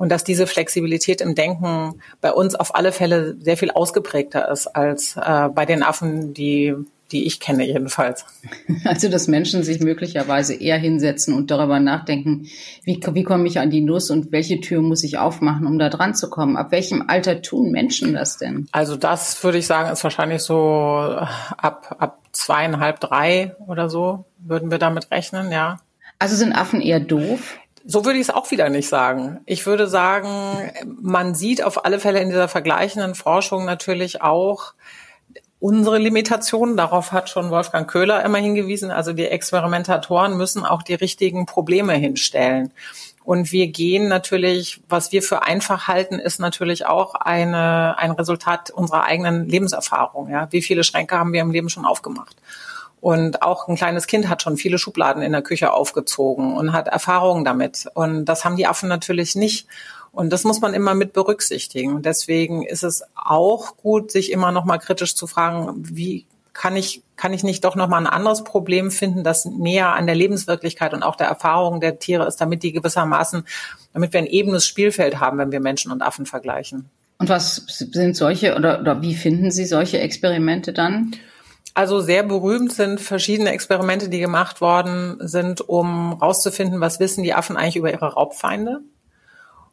Und 0.00 0.08
dass 0.08 0.24
diese 0.24 0.46
Flexibilität 0.46 1.20
im 1.20 1.34
Denken 1.34 2.00
bei 2.22 2.32
uns 2.32 2.54
auf 2.54 2.74
alle 2.74 2.90
Fälle 2.90 3.36
sehr 3.38 3.58
viel 3.58 3.70
ausgeprägter 3.70 4.50
ist 4.50 4.66
als 4.66 5.14
äh, 5.16 5.50
bei 5.50 5.66
den 5.66 5.82
Affen, 5.82 6.32
die 6.32 6.74
die 7.12 7.26
ich 7.26 7.40
kenne 7.40 7.66
jedenfalls. 7.66 8.24
Also, 8.84 9.08
dass 9.08 9.26
Menschen 9.26 9.62
sich 9.64 9.80
möglicherweise 9.80 10.54
eher 10.54 10.78
hinsetzen 10.78 11.34
und 11.34 11.50
darüber 11.50 11.80
nachdenken, 11.80 12.46
wie, 12.84 13.00
wie 13.12 13.24
komme 13.24 13.46
ich 13.48 13.58
an 13.58 13.68
die 13.68 13.80
Nuss 13.80 14.10
und 14.10 14.30
welche 14.30 14.60
Tür 14.60 14.80
muss 14.80 15.02
ich 15.02 15.18
aufmachen, 15.18 15.66
um 15.66 15.78
da 15.78 15.88
dran 15.88 16.14
zu 16.14 16.30
kommen? 16.30 16.56
Ab 16.56 16.70
welchem 16.70 17.04
Alter 17.08 17.42
tun 17.42 17.72
Menschen 17.72 18.14
das 18.14 18.38
denn? 18.38 18.68
Also, 18.70 18.96
das 18.96 19.42
würde 19.42 19.58
ich 19.58 19.66
sagen, 19.66 19.90
ist 19.90 20.04
wahrscheinlich 20.04 20.42
so 20.42 20.56
ab, 20.56 21.96
ab 21.98 22.20
zweieinhalb, 22.30 23.00
drei 23.00 23.56
oder 23.66 23.90
so 23.90 24.24
würden 24.38 24.70
wir 24.70 24.78
damit 24.78 25.10
rechnen, 25.10 25.50
ja. 25.50 25.78
Also 26.18 26.36
sind 26.36 26.52
Affen 26.52 26.80
eher 26.80 27.00
doof? 27.00 27.58
So 27.84 28.04
würde 28.04 28.18
ich 28.18 28.28
es 28.28 28.34
auch 28.34 28.50
wieder 28.50 28.68
nicht 28.68 28.88
sagen. 28.88 29.40
Ich 29.46 29.66
würde 29.66 29.86
sagen, 29.86 30.70
man 30.84 31.34
sieht 31.34 31.62
auf 31.62 31.84
alle 31.84 31.98
Fälle 31.98 32.20
in 32.20 32.28
dieser 32.28 32.48
vergleichenden 32.48 33.14
Forschung 33.14 33.64
natürlich 33.64 34.22
auch, 34.22 34.74
unsere 35.60 35.98
Limitationen. 35.98 36.76
Darauf 36.76 37.12
hat 37.12 37.28
schon 37.28 37.50
Wolfgang 37.50 37.88
Köhler 37.88 38.24
immer 38.24 38.38
hingewiesen. 38.38 38.90
Also 38.90 39.12
die 39.12 39.26
Experimentatoren 39.26 40.36
müssen 40.36 40.64
auch 40.64 40.82
die 40.82 40.94
richtigen 40.94 41.46
Probleme 41.46 41.94
hinstellen. 41.94 42.72
Und 43.22 43.52
wir 43.52 43.68
gehen 43.68 44.08
natürlich, 44.08 44.80
was 44.88 45.12
wir 45.12 45.22
für 45.22 45.42
einfach 45.42 45.86
halten, 45.86 46.18
ist 46.18 46.40
natürlich 46.40 46.86
auch 46.86 47.14
eine, 47.14 47.96
ein 47.98 48.10
Resultat 48.12 48.70
unserer 48.70 49.04
eigenen 49.04 49.46
Lebenserfahrung. 49.46 50.30
Ja? 50.30 50.48
Wie 50.50 50.62
viele 50.62 50.82
Schränke 50.82 51.18
haben 51.18 51.32
wir 51.32 51.42
im 51.42 51.50
Leben 51.50 51.68
schon 51.68 51.84
aufgemacht? 51.84 52.34
Und 53.00 53.42
auch 53.42 53.68
ein 53.68 53.76
kleines 53.76 54.06
Kind 54.06 54.28
hat 54.28 54.42
schon 54.42 54.56
viele 54.56 54.78
Schubladen 54.78 55.22
in 55.22 55.32
der 55.32 55.42
Küche 55.42 55.72
aufgezogen 55.72 56.56
und 56.56 56.72
hat 56.72 56.88
Erfahrungen 56.88 57.44
damit. 57.44 57.86
Und 57.94 58.26
das 58.26 58.44
haben 58.44 58.56
die 58.56 58.66
Affen 58.66 58.88
natürlich 58.88 59.34
nicht. 59.34 59.66
Und 60.12 60.32
das 60.32 60.44
muss 60.44 60.60
man 60.60 60.74
immer 60.74 60.94
mit 60.94 61.12
berücksichtigen. 61.12 62.02
Deswegen 62.02 62.64
ist 62.64 62.82
es 62.82 63.02
auch 63.14 63.76
gut, 63.76 64.10
sich 64.10 64.32
immer 64.32 64.52
noch 64.52 64.64
mal 64.64 64.78
kritisch 64.78 65.14
zu 65.14 65.26
fragen, 65.26 65.74
wie 65.78 66.26
kann 66.52 66.76
ich, 66.76 67.02
kann 67.16 67.32
ich 67.32 67.42
nicht 67.42 67.64
doch 67.64 67.76
noch 67.76 67.88
mal 67.88 67.98
ein 67.98 68.06
anderes 68.06 68.44
Problem 68.44 68.90
finden, 68.90 69.24
das 69.24 69.44
näher 69.44 69.94
an 69.94 70.06
der 70.06 70.16
Lebenswirklichkeit 70.16 70.92
und 70.92 71.02
auch 71.02 71.16
der 71.16 71.28
Erfahrung 71.28 71.80
der 71.80 71.98
Tiere 72.00 72.26
ist, 72.26 72.36
damit 72.36 72.62
die 72.62 72.72
gewissermaßen, 72.72 73.44
damit 73.94 74.12
wir 74.12 74.20
ein 74.20 74.26
ebenes 74.26 74.66
Spielfeld 74.66 75.20
haben, 75.20 75.38
wenn 75.38 75.52
wir 75.52 75.60
Menschen 75.60 75.92
und 75.92 76.02
Affen 76.02 76.26
vergleichen. 76.26 76.90
Und 77.18 77.28
was 77.28 77.62
sind 77.66 78.16
solche 78.16 78.56
oder, 78.56 78.80
oder 78.80 79.00
wie 79.00 79.14
finden 79.14 79.50
Sie 79.50 79.64
solche 79.64 80.00
Experimente 80.00 80.72
dann? 80.72 81.12
Also 81.74 82.00
sehr 82.00 82.22
berühmt 82.22 82.72
sind 82.72 83.00
verschiedene 83.00 83.52
Experimente, 83.52 84.08
die 84.08 84.18
gemacht 84.18 84.60
worden 84.60 85.16
sind, 85.20 85.60
um 85.68 86.14
rauszufinden, 86.14 86.80
was 86.80 87.00
wissen 87.00 87.22
die 87.22 87.34
Affen 87.34 87.56
eigentlich 87.56 87.76
über 87.76 87.92
ihre 87.92 88.14
Raubfeinde. 88.14 88.80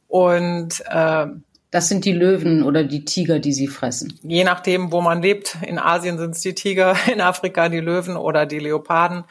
Und 0.07 0.83
äh, 0.89 1.27
das 1.71 1.89
sind 1.89 2.05
die 2.05 2.13
Löwen 2.13 2.63
oder 2.63 2.83
die 2.83 3.03
Tiger, 3.03 3.39
die 3.39 3.51
sie 3.51 3.67
fressen. 3.67 4.17
Je 4.23 4.43
nachdem, 4.43 4.91
wo 4.91 5.01
man 5.01 5.21
lebt. 5.21 5.57
In 5.65 5.79
Asien 5.79 6.17
sind 6.17 6.31
es 6.31 6.41
die 6.41 6.55
Tiger, 6.55 6.95
in 7.11 7.21
Afrika 7.21 7.67
die 7.69 7.79
Löwen 7.79 8.15
oder 8.15 8.45
die 8.45 8.59
Leoparden. 8.59 9.23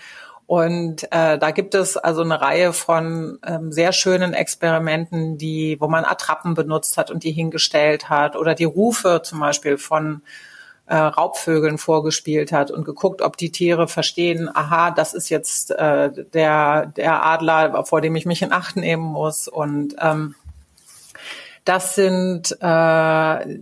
Und 0.46 1.04
äh, 1.10 1.38
da 1.38 1.50
gibt 1.50 1.74
es 1.74 1.96
also 1.96 2.22
eine 2.22 2.40
Reihe 2.40 2.72
von 2.72 3.38
ähm, 3.44 3.72
sehr 3.72 3.92
schönen 3.92 4.32
Experimenten, 4.32 5.38
die, 5.38 5.76
wo 5.80 5.88
man 5.88 6.04
Attrappen 6.04 6.54
benutzt 6.54 6.98
hat 6.98 7.10
und 7.10 7.24
die 7.24 7.32
hingestellt 7.32 8.08
hat 8.08 8.36
oder 8.36 8.54
die 8.54 8.64
Rufe 8.64 9.22
zum 9.24 9.40
Beispiel 9.40 9.76
von 9.76 10.22
äh, 10.86 10.96
Raubvögeln 10.96 11.78
vorgespielt 11.78 12.52
hat 12.52 12.70
und 12.70 12.84
geguckt, 12.84 13.22
ob 13.22 13.36
die 13.36 13.50
Tiere 13.50 13.88
verstehen, 13.88 14.48
aha, 14.54 14.90
das 14.90 15.14
ist 15.14 15.28
jetzt 15.28 15.72
äh, 15.72 16.10
der, 16.32 16.86
der 16.86 17.26
Adler, 17.26 17.84
vor 17.84 18.00
dem 18.00 18.16
ich 18.16 18.26
mich 18.26 18.42
in 18.42 18.52
Acht 18.52 18.76
nehmen 18.76 19.02
muss. 19.02 19.48
Und 19.48 19.96
ähm, 20.00 20.34
das 21.64 21.94
sind 21.96 22.56
äh, 22.60 23.58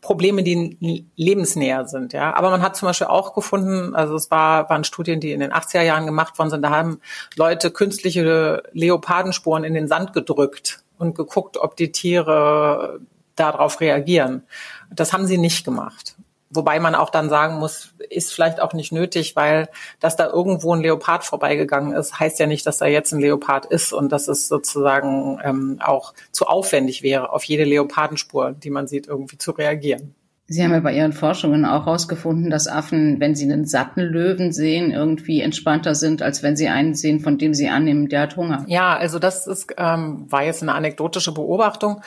Probleme, 0.00 0.42
die 0.42 1.06
lebensnäher 1.16 1.86
sind. 1.86 2.12
Ja, 2.12 2.34
aber 2.34 2.50
man 2.50 2.60
hat 2.60 2.76
zum 2.76 2.86
Beispiel 2.86 3.06
auch 3.06 3.34
gefunden, 3.34 3.94
also 3.94 4.14
es 4.16 4.30
war, 4.30 4.68
waren 4.68 4.84
Studien, 4.84 5.18
die 5.18 5.32
in 5.32 5.40
den 5.40 5.52
80er 5.52 5.82
Jahren 5.82 6.04
gemacht 6.04 6.38
worden 6.38 6.50
sind. 6.50 6.62
Da 6.62 6.70
haben 6.70 7.00
Leute 7.36 7.70
künstliche 7.70 8.62
Leopardenspuren 8.72 9.64
in 9.64 9.74
den 9.74 9.88
Sand 9.88 10.12
gedrückt 10.12 10.82
und 10.98 11.14
geguckt, 11.14 11.56
ob 11.56 11.76
die 11.76 11.90
Tiere 11.90 13.00
darauf 13.34 13.80
reagieren. 13.80 14.42
Das 14.90 15.12
haben 15.12 15.26
sie 15.26 15.38
nicht 15.38 15.64
gemacht. 15.64 16.16
Wobei 16.50 16.78
man 16.78 16.94
auch 16.94 17.10
dann 17.10 17.28
sagen 17.28 17.58
muss, 17.58 17.94
ist 18.10 18.32
vielleicht 18.32 18.60
auch 18.60 18.74
nicht 18.74 18.92
nötig, 18.92 19.34
weil 19.34 19.68
dass 19.98 20.16
da 20.16 20.26
irgendwo 20.26 20.74
ein 20.74 20.82
Leopard 20.82 21.24
vorbeigegangen 21.24 21.92
ist, 21.94 22.20
heißt 22.20 22.38
ja 22.38 22.46
nicht, 22.46 22.66
dass 22.66 22.78
da 22.78 22.86
jetzt 22.86 23.12
ein 23.12 23.20
Leopard 23.20 23.66
ist 23.66 23.92
und 23.92 24.12
dass 24.12 24.28
es 24.28 24.46
sozusagen 24.48 25.40
ähm, 25.42 25.78
auch 25.82 26.14
zu 26.30 26.46
aufwendig 26.46 27.02
wäre, 27.02 27.32
auf 27.32 27.44
jede 27.44 27.64
Leopardenspur, 27.64 28.52
die 28.52 28.70
man 28.70 28.86
sieht, 28.86 29.08
irgendwie 29.08 29.38
zu 29.38 29.50
reagieren. 29.52 30.14
Sie 30.46 30.62
haben 30.62 30.72
ja 30.72 30.80
bei 30.80 30.94
Ihren 30.94 31.14
Forschungen 31.14 31.64
auch 31.64 31.86
herausgefunden, 31.86 32.50
dass 32.50 32.68
Affen, 32.68 33.18
wenn 33.18 33.34
sie 33.34 33.50
einen 33.50 33.64
satten 33.66 34.02
Löwen 34.02 34.52
sehen, 34.52 34.90
irgendwie 34.90 35.40
entspannter 35.40 35.94
sind, 35.94 36.20
als 36.20 36.42
wenn 36.42 36.54
sie 36.54 36.68
einen 36.68 36.94
sehen, 36.94 37.20
von 37.20 37.38
dem 37.38 37.54
sie 37.54 37.70
annehmen, 37.70 38.10
der 38.10 38.20
hat 38.20 38.36
Hunger. 38.36 38.62
Ja, 38.68 38.94
also 38.94 39.18
das 39.18 39.46
ist, 39.46 39.74
ähm, 39.78 40.30
war 40.30 40.44
jetzt 40.44 40.60
eine 40.60 40.74
anekdotische 40.74 41.32
Beobachtung. 41.32 42.02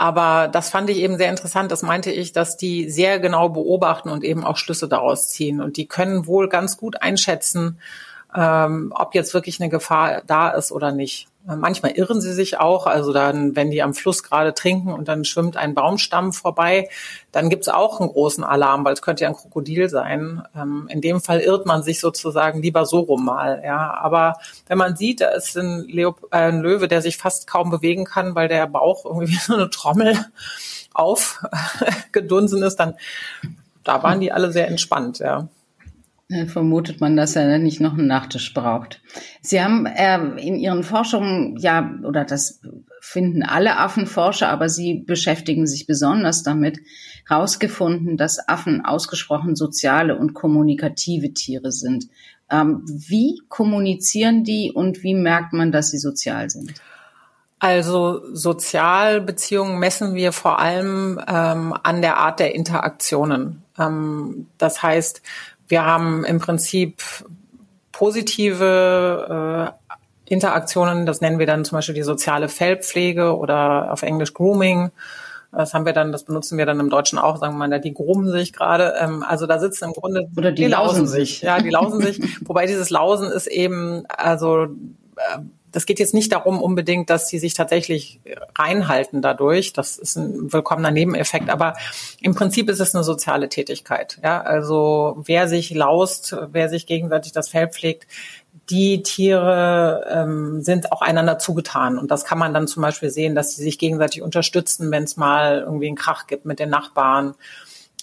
Aber 0.00 0.46
das 0.46 0.70
fand 0.70 0.88
ich 0.90 0.98
eben 0.98 1.16
sehr 1.16 1.28
interessant. 1.28 1.72
Das 1.72 1.82
meinte 1.82 2.12
ich, 2.12 2.32
dass 2.32 2.56
die 2.56 2.88
sehr 2.88 3.18
genau 3.18 3.48
beobachten 3.48 4.10
und 4.10 4.22
eben 4.22 4.44
auch 4.44 4.56
Schlüsse 4.56 4.86
daraus 4.86 5.28
ziehen. 5.28 5.60
Und 5.60 5.76
die 5.76 5.88
können 5.88 6.28
wohl 6.28 6.48
ganz 6.48 6.76
gut 6.76 7.02
einschätzen, 7.02 7.80
ähm, 8.32 8.92
ob 8.94 9.16
jetzt 9.16 9.34
wirklich 9.34 9.60
eine 9.60 9.70
Gefahr 9.70 10.22
da 10.24 10.50
ist 10.50 10.70
oder 10.70 10.92
nicht. 10.92 11.26
Manchmal 11.56 11.92
irren 11.92 12.20
sie 12.20 12.34
sich 12.34 12.60
auch, 12.60 12.86
also 12.86 13.12
dann, 13.12 13.56
wenn 13.56 13.70
die 13.70 13.82
am 13.82 13.94
Fluss 13.94 14.22
gerade 14.22 14.52
trinken 14.52 14.92
und 14.92 15.08
dann 15.08 15.24
schwimmt 15.24 15.56
ein 15.56 15.74
Baumstamm 15.74 16.34
vorbei, 16.34 16.90
dann 17.32 17.48
gibt's 17.48 17.68
auch 17.68 18.00
einen 18.00 18.10
großen 18.10 18.44
Alarm, 18.44 18.84
weil 18.84 18.92
es 18.92 19.00
könnte 19.00 19.24
ja 19.24 19.30
ein 19.30 19.36
Krokodil 19.36 19.88
sein. 19.88 20.42
Ähm, 20.54 20.88
in 20.90 21.00
dem 21.00 21.22
Fall 21.22 21.40
irrt 21.40 21.64
man 21.64 21.82
sich 21.82 22.00
sozusagen 22.00 22.60
lieber 22.60 22.84
so 22.84 23.00
rum 23.00 23.24
mal. 23.24 23.62
Ja. 23.64 23.94
Aber 23.94 24.34
wenn 24.66 24.76
man 24.76 24.96
sieht, 24.96 25.22
da 25.22 25.30
ist 25.30 25.56
ein, 25.56 25.88
Leop 25.88 26.28
äh, 26.32 26.36
ein 26.36 26.60
Löwe, 26.60 26.86
der 26.86 27.00
sich 27.00 27.16
fast 27.16 27.46
kaum 27.46 27.70
bewegen 27.70 28.04
kann, 28.04 28.34
weil 28.34 28.48
der 28.48 28.66
Bauch 28.66 29.06
irgendwie 29.06 29.28
wie 29.32 29.38
so 29.38 29.54
eine 29.54 29.70
Trommel 29.70 30.16
aufgedunsen 30.92 32.62
ist, 32.62 32.76
dann 32.76 32.94
da 33.84 34.02
waren 34.02 34.20
die 34.20 34.32
alle 34.32 34.52
sehr 34.52 34.68
entspannt, 34.68 35.18
ja. 35.20 35.48
Äh, 36.30 36.46
vermutet 36.46 37.00
man, 37.00 37.16
dass 37.16 37.36
er 37.36 37.58
nicht 37.58 37.80
noch 37.80 37.94
einen 37.94 38.06
Nachtisch 38.06 38.52
braucht. 38.52 39.00
Sie 39.40 39.62
haben 39.62 39.86
äh, 39.86 40.18
in 40.36 40.56
Ihren 40.56 40.82
Forschungen, 40.82 41.56
ja, 41.56 41.90
oder 42.04 42.24
das 42.24 42.60
finden 43.00 43.42
alle 43.42 43.78
Affenforscher, 43.78 44.50
aber 44.50 44.68
Sie 44.68 45.02
beschäftigen 45.06 45.66
sich 45.66 45.86
besonders 45.86 46.42
damit, 46.42 46.80
herausgefunden, 47.26 48.16
dass 48.16 48.46
Affen 48.46 48.84
ausgesprochen 48.84 49.56
soziale 49.56 50.18
und 50.18 50.34
kommunikative 50.34 51.32
Tiere 51.32 51.72
sind. 51.72 52.08
Ähm, 52.50 52.82
wie 52.86 53.40
kommunizieren 53.48 54.44
die 54.44 54.72
und 54.72 55.02
wie 55.02 55.14
merkt 55.14 55.52
man, 55.52 55.72
dass 55.72 55.90
sie 55.90 55.98
sozial 55.98 56.48
sind? 56.48 56.74
Also 57.58 58.22
Sozialbeziehungen 58.34 59.78
messen 59.78 60.14
wir 60.14 60.32
vor 60.32 60.58
allem 60.58 61.20
ähm, 61.26 61.74
an 61.82 62.02
der 62.02 62.18
Art 62.18 62.40
der 62.40 62.54
Interaktionen. 62.54 63.62
Ähm, 63.78 64.46
das 64.58 64.82
heißt, 64.82 65.22
wir 65.68 65.84
haben 65.84 66.24
im 66.24 66.38
Prinzip 66.38 67.02
positive 67.92 69.74
äh, 69.74 70.32
Interaktionen, 70.32 71.06
das 71.06 71.20
nennen 71.20 71.38
wir 71.38 71.46
dann 71.46 71.64
zum 71.64 71.76
Beispiel 71.76 71.94
die 71.94 72.02
soziale 72.02 72.48
Fellpflege 72.48 73.36
oder 73.36 73.92
auf 73.92 74.02
Englisch 74.02 74.34
Grooming. 74.34 74.90
Das 75.50 75.72
haben 75.72 75.86
wir 75.86 75.94
dann, 75.94 76.12
das 76.12 76.24
benutzen 76.24 76.58
wir 76.58 76.66
dann 76.66 76.78
im 76.78 76.90
Deutschen 76.90 77.18
auch, 77.18 77.38
sagen 77.38 77.54
wir 77.54 77.66
mal, 77.66 77.80
die 77.80 77.94
groomen 77.94 78.30
sich 78.30 78.52
gerade. 78.52 78.94
Ähm, 79.00 79.24
also 79.26 79.46
da 79.46 79.58
sitzen 79.58 79.84
im 79.84 79.92
Grunde 79.94 80.28
oder 80.36 80.52
die, 80.52 80.64
die 80.64 80.68
lausen 80.68 81.06
sich. 81.06 81.40
Ja, 81.40 81.58
die 81.58 81.70
lausen 81.70 82.02
sich. 82.02 82.20
Wobei 82.46 82.66
dieses 82.66 82.90
Lausen 82.90 83.30
ist 83.30 83.46
eben, 83.46 84.04
also 84.08 84.64
äh, 85.16 85.38
das 85.78 85.86
geht 85.86 86.00
jetzt 86.00 86.12
nicht 86.12 86.32
darum 86.32 86.60
unbedingt, 86.60 87.08
dass 87.08 87.28
sie 87.28 87.38
sich 87.38 87.54
tatsächlich 87.54 88.18
reinhalten 88.58 89.22
dadurch. 89.22 89.72
Das 89.72 89.96
ist 89.96 90.16
ein 90.16 90.52
willkommener 90.52 90.90
Nebeneffekt. 90.90 91.50
Aber 91.50 91.74
im 92.20 92.34
Prinzip 92.34 92.68
ist 92.68 92.80
es 92.80 92.96
eine 92.96 93.04
soziale 93.04 93.48
Tätigkeit. 93.48 94.18
Ja, 94.24 94.40
also 94.40 95.22
wer 95.24 95.46
sich 95.46 95.70
laust, 95.70 96.36
wer 96.50 96.68
sich 96.68 96.86
gegenseitig 96.86 97.30
das 97.30 97.50
Fell 97.50 97.68
pflegt, 97.68 98.08
die 98.70 99.04
Tiere 99.04 100.04
ähm, 100.10 100.62
sind 100.62 100.90
auch 100.90 101.00
einander 101.00 101.38
zugetan. 101.38 101.96
Und 101.96 102.10
das 102.10 102.24
kann 102.24 102.38
man 102.38 102.52
dann 102.52 102.66
zum 102.66 102.82
Beispiel 102.82 103.10
sehen, 103.10 103.36
dass 103.36 103.54
sie 103.54 103.62
sich 103.62 103.78
gegenseitig 103.78 104.22
unterstützen, 104.22 104.90
wenn 104.90 105.04
es 105.04 105.16
mal 105.16 105.60
irgendwie 105.60 105.86
einen 105.86 105.94
Krach 105.94 106.26
gibt 106.26 106.44
mit 106.44 106.58
den 106.58 106.70
Nachbarn 106.70 107.36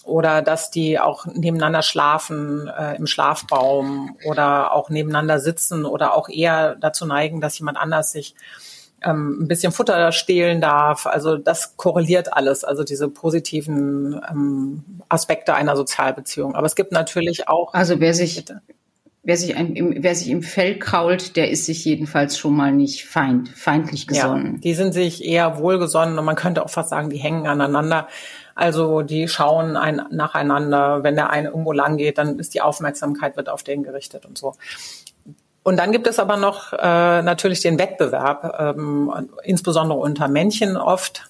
oder 0.06 0.40
dass 0.42 0.70
die 0.70 0.98
auch 0.98 1.26
nebeneinander 1.26 1.82
schlafen 1.82 2.68
äh, 2.68 2.96
im 2.96 3.06
Schlafbaum 3.06 4.16
oder 4.24 4.72
auch 4.72 4.88
nebeneinander 4.88 5.38
sitzen 5.38 5.84
oder 5.84 6.14
auch 6.14 6.28
eher 6.28 6.76
dazu 6.76 7.06
neigen, 7.06 7.40
dass 7.40 7.58
jemand 7.58 7.76
anders 7.76 8.12
sich 8.12 8.34
ähm, 9.02 9.42
ein 9.42 9.48
bisschen 9.48 9.72
Futter 9.72 10.12
stehlen 10.12 10.60
darf. 10.60 11.06
Also 11.06 11.36
das 11.36 11.76
korreliert 11.76 12.32
alles, 12.32 12.64
also 12.64 12.84
diese 12.84 13.08
positiven 13.08 14.20
ähm, 14.30 14.84
Aspekte 15.08 15.54
einer 15.54 15.76
Sozialbeziehung. 15.76 16.54
Aber 16.54 16.66
es 16.66 16.76
gibt 16.76 16.92
natürlich 16.92 17.48
auch. 17.48 17.74
Also 17.74 18.00
wer 18.00 18.14
sich 18.14 18.44
Wer 19.28 19.36
sich, 19.36 19.56
im, 19.56 20.04
wer 20.04 20.14
sich 20.14 20.30
im 20.30 20.44
Fell 20.44 20.78
krault, 20.78 21.34
der 21.34 21.50
ist 21.50 21.66
sich 21.66 21.84
jedenfalls 21.84 22.38
schon 22.38 22.54
mal 22.54 22.70
nicht 22.70 23.06
feind, 23.06 23.48
feindlich 23.48 24.06
gesonnen. 24.06 24.52
Ja, 24.54 24.60
die 24.60 24.74
sind 24.74 24.92
sich 24.92 25.24
eher 25.24 25.58
wohlgesonnen 25.58 26.16
und 26.16 26.24
man 26.24 26.36
könnte 26.36 26.64
auch 26.64 26.70
fast 26.70 26.90
sagen, 26.90 27.10
die 27.10 27.16
hängen 27.16 27.48
aneinander. 27.48 28.06
Also 28.56 29.02
die 29.02 29.28
schauen 29.28 29.76
ein, 29.76 30.02
nacheinander. 30.10 31.04
Wenn 31.04 31.14
der 31.14 31.30
eine 31.30 31.48
irgendwo 31.48 31.72
lang 31.72 31.98
geht, 31.98 32.18
dann 32.18 32.38
ist 32.38 32.54
die 32.54 32.62
Aufmerksamkeit 32.62 33.36
wird 33.36 33.50
auf 33.50 33.62
den 33.62 33.84
gerichtet 33.84 34.24
und 34.26 34.36
so. 34.36 34.54
Und 35.62 35.76
dann 35.78 35.92
gibt 35.92 36.06
es 36.06 36.18
aber 36.18 36.36
noch 36.36 36.72
äh, 36.72 37.22
natürlich 37.22 37.60
den 37.60 37.78
Wettbewerb, 37.78 38.56
ähm, 38.58 39.28
insbesondere 39.44 39.98
unter 39.98 40.28
Männchen 40.28 40.76
oft, 40.76 41.28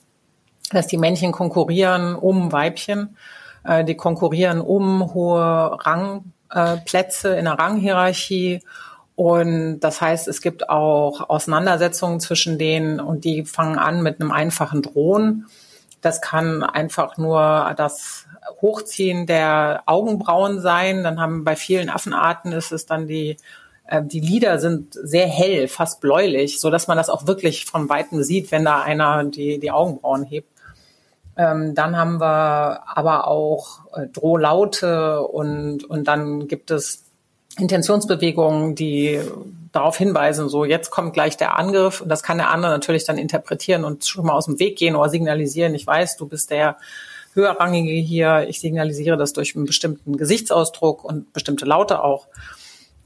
dass 0.70 0.86
die 0.86 0.98
Männchen 0.98 1.32
konkurrieren 1.32 2.14
um 2.14 2.52
Weibchen. 2.52 3.16
Äh, 3.64 3.84
die 3.84 3.96
konkurrieren 3.96 4.60
um 4.60 5.12
hohe 5.12 5.78
Rangplätze 5.84 7.34
äh, 7.34 7.38
in 7.38 7.46
der 7.46 7.54
Ranghierarchie. 7.54 8.62
Und 9.16 9.80
das 9.80 10.00
heißt, 10.00 10.28
es 10.28 10.42
gibt 10.42 10.68
auch 10.68 11.28
Auseinandersetzungen 11.28 12.20
zwischen 12.20 12.58
denen 12.58 13.00
und 13.00 13.24
die 13.24 13.44
fangen 13.44 13.78
an 13.78 14.02
mit 14.02 14.20
einem 14.20 14.30
einfachen 14.30 14.82
Drohnen 14.82 15.46
das 16.00 16.20
kann 16.20 16.62
einfach 16.62 17.16
nur 17.16 17.74
das 17.76 18.26
Hochziehen 18.60 19.26
der 19.26 19.82
Augenbrauen 19.86 20.60
sein. 20.60 21.02
Dann 21.02 21.20
haben 21.20 21.44
bei 21.44 21.56
vielen 21.56 21.90
Affenarten 21.90 22.52
ist 22.52 22.72
es 22.72 22.86
dann 22.86 23.06
die 23.06 23.36
äh, 23.86 24.02
die 24.02 24.20
Lider 24.20 24.58
sind 24.58 24.94
sehr 24.94 25.26
hell, 25.26 25.68
fast 25.68 26.00
bläulich, 26.00 26.60
so 26.60 26.70
dass 26.70 26.88
man 26.88 26.96
das 26.96 27.10
auch 27.10 27.26
wirklich 27.26 27.66
von 27.66 27.88
weitem 27.88 28.22
sieht, 28.22 28.52
wenn 28.52 28.64
da 28.64 28.82
einer 28.82 29.24
die 29.24 29.58
die 29.58 29.70
Augenbrauen 29.70 30.24
hebt. 30.24 30.48
Ähm, 31.36 31.74
dann 31.74 31.96
haben 31.96 32.20
wir 32.20 32.82
aber 32.96 33.26
auch 33.26 33.80
äh, 33.94 34.06
Drohlaute 34.06 35.22
und 35.22 35.84
und 35.84 36.04
dann 36.04 36.48
gibt 36.48 36.70
es 36.70 37.05
Intentionsbewegungen, 37.58 38.74
die 38.74 39.20
darauf 39.72 39.96
hinweisen, 39.96 40.48
so 40.48 40.64
jetzt 40.64 40.90
kommt 40.90 41.12
gleich 41.12 41.36
der 41.36 41.58
Angriff 41.58 42.00
und 42.00 42.08
das 42.08 42.22
kann 42.22 42.38
der 42.38 42.50
andere 42.50 42.72
natürlich 42.72 43.04
dann 43.04 43.18
interpretieren 43.18 43.84
und 43.84 44.06
schon 44.06 44.26
mal 44.26 44.34
aus 44.34 44.46
dem 44.46 44.58
Weg 44.58 44.76
gehen 44.76 44.96
oder 44.96 45.10
signalisieren, 45.10 45.74
ich 45.74 45.86
weiß, 45.86 46.16
du 46.16 46.26
bist 46.26 46.50
der 46.50 46.76
höherrangige 47.34 47.92
hier, 47.92 48.46
ich 48.48 48.60
signalisiere 48.60 49.16
das 49.16 49.32
durch 49.34 49.54
einen 49.54 49.66
bestimmten 49.66 50.16
Gesichtsausdruck 50.16 51.04
und 51.04 51.32
bestimmte 51.32 51.66
Laute 51.66 52.02
auch. 52.02 52.26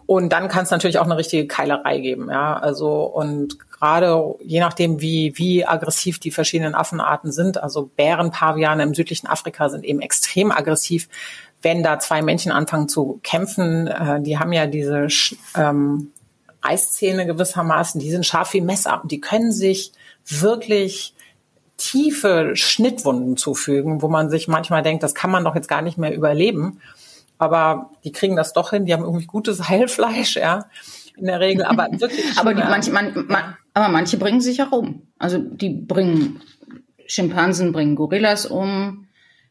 Und 0.06 0.32
dann 0.32 0.48
kann 0.48 0.64
es 0.64 0.70
natürlich 0.70 0.98
auch 0.98 1.04
eine 1.04 1.16
richtige 1.16 1.46
Keilerei 1.46 1.98
geben, 2.00 2.30
ja. 2.30 2.56
Also 2.56 3.02
und 3.02 3.58
gerade 3.70 4.34
je 4.44 4.60
nachdem, 4.60 5.00
wie 5.00 5.32
wie 5.36 5.64
aggressiv 5.66 6.18
die 6.18 6.30
verschiedenen 6.32 6.74
Affenarten 6.74 7.30
sind, 7.30 7.62
also 7.62 7.90
Bärenpaviane 7.96 8.82
im 8.82 8.94
südlichen 8.94 9.28
Afrika 9.28 9.68
sind 9.68 9.84
eben 9.84 10.00
extrem 10.00 10.50
aggressiv 10.50 11.08
wenn 11.62 11.82
da 11.82 11.98
zwei 11.98 12.22
Männchen 12.22 12.52
anfangen 12.52 12.88
zu 12.88 13.20
kämpfen, 13.22 13.86
äh, 13.86 14.20
die 14.20 14.38
haben 14.38 14.52
ja 14.52 14.66
diese 14.66 15.08
ähm, 15.56 16.10
Reißzähne 16.62 17.26
gewissermaßen, 17.26 18.00
die 18.00 18.10
sind 18.10 18.26
scharf 18.26 18.52
wie 18.54 18.60
Messer 18.60 19.00
und 19.02 19.12
die 19.12 19.20
können 19.20 19.52
sich 19.52 19.92
wirklich 20.26 21.14
tiefe 21.76 22.52
Schnittwunden 22.54 23.36
zufügen, 23.36 24.02
wo 24.02 24.08
man 24.08 24.28
sich 24.30 24.48
manchmal 24.48 24.82
denkt, 24.82 25.02
das 25.02 25.14
kann 25.14 25.30
man 25.30 25.44
doch 25.44 25.54
jetzt 25.54 25.68
gar 25.68 25.82
nicht 25.82 25.98
mehr 25.98 26.14
überleben. 26.14 26.80
Aber 27.38 27.90
die 28.04 28.12
kriegen 28.12 28.36
das 28.36 28.52
doch 28.52 28.70
hin, 28.70 28.84
die 28.84 28.92
haben 28.92 29.02
irgendwie 29.02 29.26
gutes 29.26 29.68
Heilfleisch, 29.68 30.36
ja. 30.36 30.66
in 31.16 31.26
der 31.26 31.40
Regel, 31.40 31.64
aber 31.64 31.88
wirklich. 31.92 32.38
aber 32.38 32.54
die, 32.54 32.62
manche, 32.62 32.90
man, 32.90 33.26
man, 33.28 33.56
aber 33.72 33.88
manche 33.88 34.18
bringen 34.18 34.40
sich 34.40 34.62
auch 34.62 34.72
um. 34.72 35.02
Also 35.18 35.38
die 35.38 35.70
bringen 35.70 36.40
Schimpansen 37.06 37.72
bringen 37.72 37.96
Gorillas 37.96 38.46
um, 38.46 39.06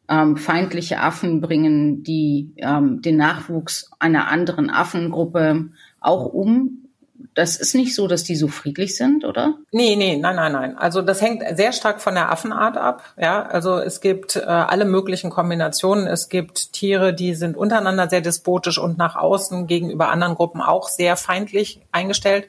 ähm, 0.09 0.37
feindliche 0.37 0.99
Affen 0.99 1.41
bringen 1.41 2.03
die 2.03 2.53
ähm, 2.57 3.01
den 3.01 3.17
Nachwuchs 3.17 3.91
einer 3.99 4.27
anderen 4.29 4.69
Affengruppe 4.69 5.69
auch 5.99 6.25
um 6.25 6.89
das 7.35 7.57
ist 7.57 7.75
nicht 7.75 7.95
so, 7.95 8.07
dass 8.07 8.23
die 8.23 8.35
so 8.35 8.47
friedlich 8.47 8.95
sind, 8.97 9.23
oder? 9.23 9.55
Nee, 9.71 9.95
nee, 9.95 10.17
nein, 10.17 10.35
nein, 10.35 10.51
nein. 10.51 10.77
Also 10.77 11.01
das 11.01 11.21
hängt 11.21 11.43
sehr 11.57 11.71
stark 11.73 12.01
von 12.01 12.15
der 12.15 12.31
Affenart 12.31 12.77
ab. 12.77 13.03
Ja, 13.17 13.43
also 13.43 13.77
es 13.77 14.01
gibt 14.01 14.35
äh, 14.35 14.41
alle 14.41 14.85
möglichen 14.85 15.29
Kombinationen. 15.29 16.07
Es 16.07 16.29
gibt 16.29 16.73
Tiere, 16.73 17.13
die 17.13 17.35
sind 17.35 17.55
untereinander 17.55 18.09
sehr 18.09 18.21
despotisch 18.21 18.77
und 18.77 18.97
nach 18.97 19.15
außen 19.15 19.67
gegenüber 19.67 20.09
anderen 20.09 20.35
Gruppen 20.35 20.61
auch 20.61 20.89
sehr 20.89 21.15
feindlich 21.15 21.81
eingestellt. 21.91 22.47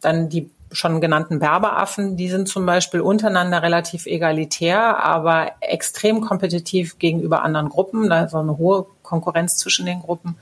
Dann 0.00 0.28
die 0.28 0.50
schon 0.72 1.00
genannten 1.00 1.38
Berberaffen, 1.38 2.16
die 2.16 2.28
sind 2.28 2.48
zum 2.48 2.66
Beispiel 2.66 3.00
untereinander 3.00 3.62
relativ 3.62 4.06
egalitär, 4.06 5.02
aber 5.02 5.52
extrem 5.60 6.20
kompetitiv 6.20 6.98
gegenüber 6.98 7.42
anderen 7.42 7.68
Gruppen. 7.68 8.08
Da 8.08 8.24
ist 8.24 8.34
eine 8.34 8.58
hohe 8.58 8.86
Konkurrenz 9.02 9.56
zwischen 9.56 9.86
den 9.86 10.00
Gruppen. 10.00 10.36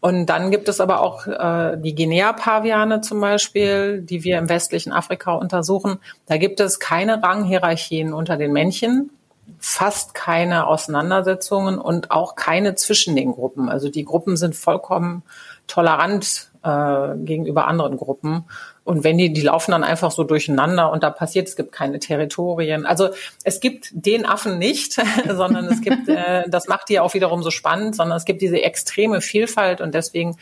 Und 0.00 0.26
dann 0.26 0.50
gibt 0.50 0.68
es 0.68 0.80
aber 0.80 1.00
auch 1.00 1.26
äh, 1.26 1.76
die 1.76 1.94
Guinea-Paviane 1.94 3.02
zum 3.02 3.20
Beispiel, 3.20 4.00
die 4.00 4.24
wir 4.24 4.38
im 4.38 4.48
westlichen 4.48 4.92
Afrika 4.92 5.34
untersuchen. 5.34 5.98
Da 6.26 6.38
gibt 6.38 6.60
es 6.60 6.80
keine 6.80 7.22
Ranghierarchien 7.22 8.14
unter 8.14 8.38
den 8.38 8.52
Männchen, 8.52 9.10
fast 9.58 10.14
keine 10.14 10.66
Auseinandersetzungen 10.66 11.78
und 11.78 12.10
auch 12.10 12.34
keine 12.34 12.76
zwischen 12.76 13.14
den 13.14 13.32
Gruppen. 13.32 13.68
Also 13.68 13.90
die 13.90 14.06
Gruppen 14.06 14.38
sind 14.38 14.56
vollkommen 14.56 15.22
tolerant 15.66 16.50
äh, 16.62 17.16
gegenüber 17.16 17.66
anderen 17.66 17.98
Gruppen. 17.98 18.44
Und 18.90 19.04
wenn 19.04 19.18
die, 19.18 19.32
die 19.32 19.42
laufen 19.42 19.70
dann 19.70 19.84
einfach 19.84 20.10
so 20.10 20.24
durcheinander 20.24 20.90
und 20.90 21.04
da 21.04 21.10
passiert, 21.10 21.46
es 21.46 21.54
gibt 21.54 21.70
keine 21.70 22.00
Territorien. 22.00 22.86
Also 22.86 23.10
es 23.44 23.60
gibt 23.60 23.90
den 23.92 24.26
Affen 24.26 24.58
nicht, 24.58 24.94
sondern 25.28 25.66
es 25.66 25.80
gibt, 25.80 26.08
äh, 26.08 26.42
das 26.48 26.66
macht 26.66 26.88
die 26.88 26.98
auch 26.98 27.14
wiederum 27.14 27.44
so 27.44 27.52
spannend, 27.52 27.94
sondern 27.94 28.16
es 28.16 28.24
gibt 28.24 28.42
diese 28.42 28.60
extreme 28.60 29.20
Vielfalt 29.20 29.80
und 29.80 29.94
deswegen 29.94 30.38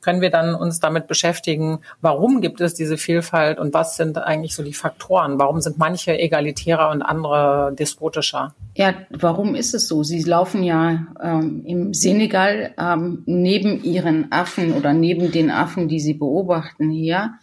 können 0.00 0.22
wir 0.22 0.30
dann 0.30 0.54
uns 0.54 0.80
damit 0.80 1.08
beschäftigen, 1.08 1.80
warum 2.00 2.40
gibt 2.40 2.62
es 2.62 2.72
diese 2.72 2.96
Vielfalt 2.96 3.58
und 3.58 3.74
was 3.74 3.98
sind 3.98 4.16
eigentlich 4.16 4.54
so 4.54 4.62
die 4.62 4.72
Faktoren? 4.72 5.38
Warum 5.38 5.60
sind 5.60 5.76
manche 5.76 6.18
egalitärer 6.18 6.88
und 6.88 7.02
andere 7.02 7.74
despotischer? 7.78 8.54
Ja, 8.76 8.94
warum 9.10 9.54
ist 9.54 9.74
es 9.74 9.88
so? 9.88 10.02
Sie 10.02 10.22
laufen 10.22 10.62
ja 10.62 11.06
ähm, 11.22 11.64
im 11.66 11.92
Senegal 11.92 12.72
ähm, 12.78 13.24
neben 13.26 13.84
ihren 13.84 14.32
Affen 14.32 14.72
oder 14.72 14.94
neben 14.94 15.32
den 15.32 15.50
Affen, 15.50 15.86
die 15.86 16.00
sie 16.00 16.14
beobachten 16.14 16.88
hier 16.88 17.34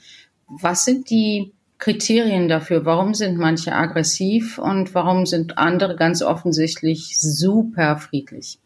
was 0.47 0.85
sind 0.85 1.09
die 1.09 1.53
Kriterien 1.77 2.47
dafür? 2.47 2.85
Warum 2.85 3.13
sind 3.13 3.37
manche 3.37 3.73
aggressiv 3.73 4.57
und 4.57 4.95
warum 4.95 5.25
sind 5.25 5.57
andere 5.57 5.95
ganz 5.95 6.21
offensichtlich 6.21 7.19
super 7.19 7.97
friedlich? 7.97 8.59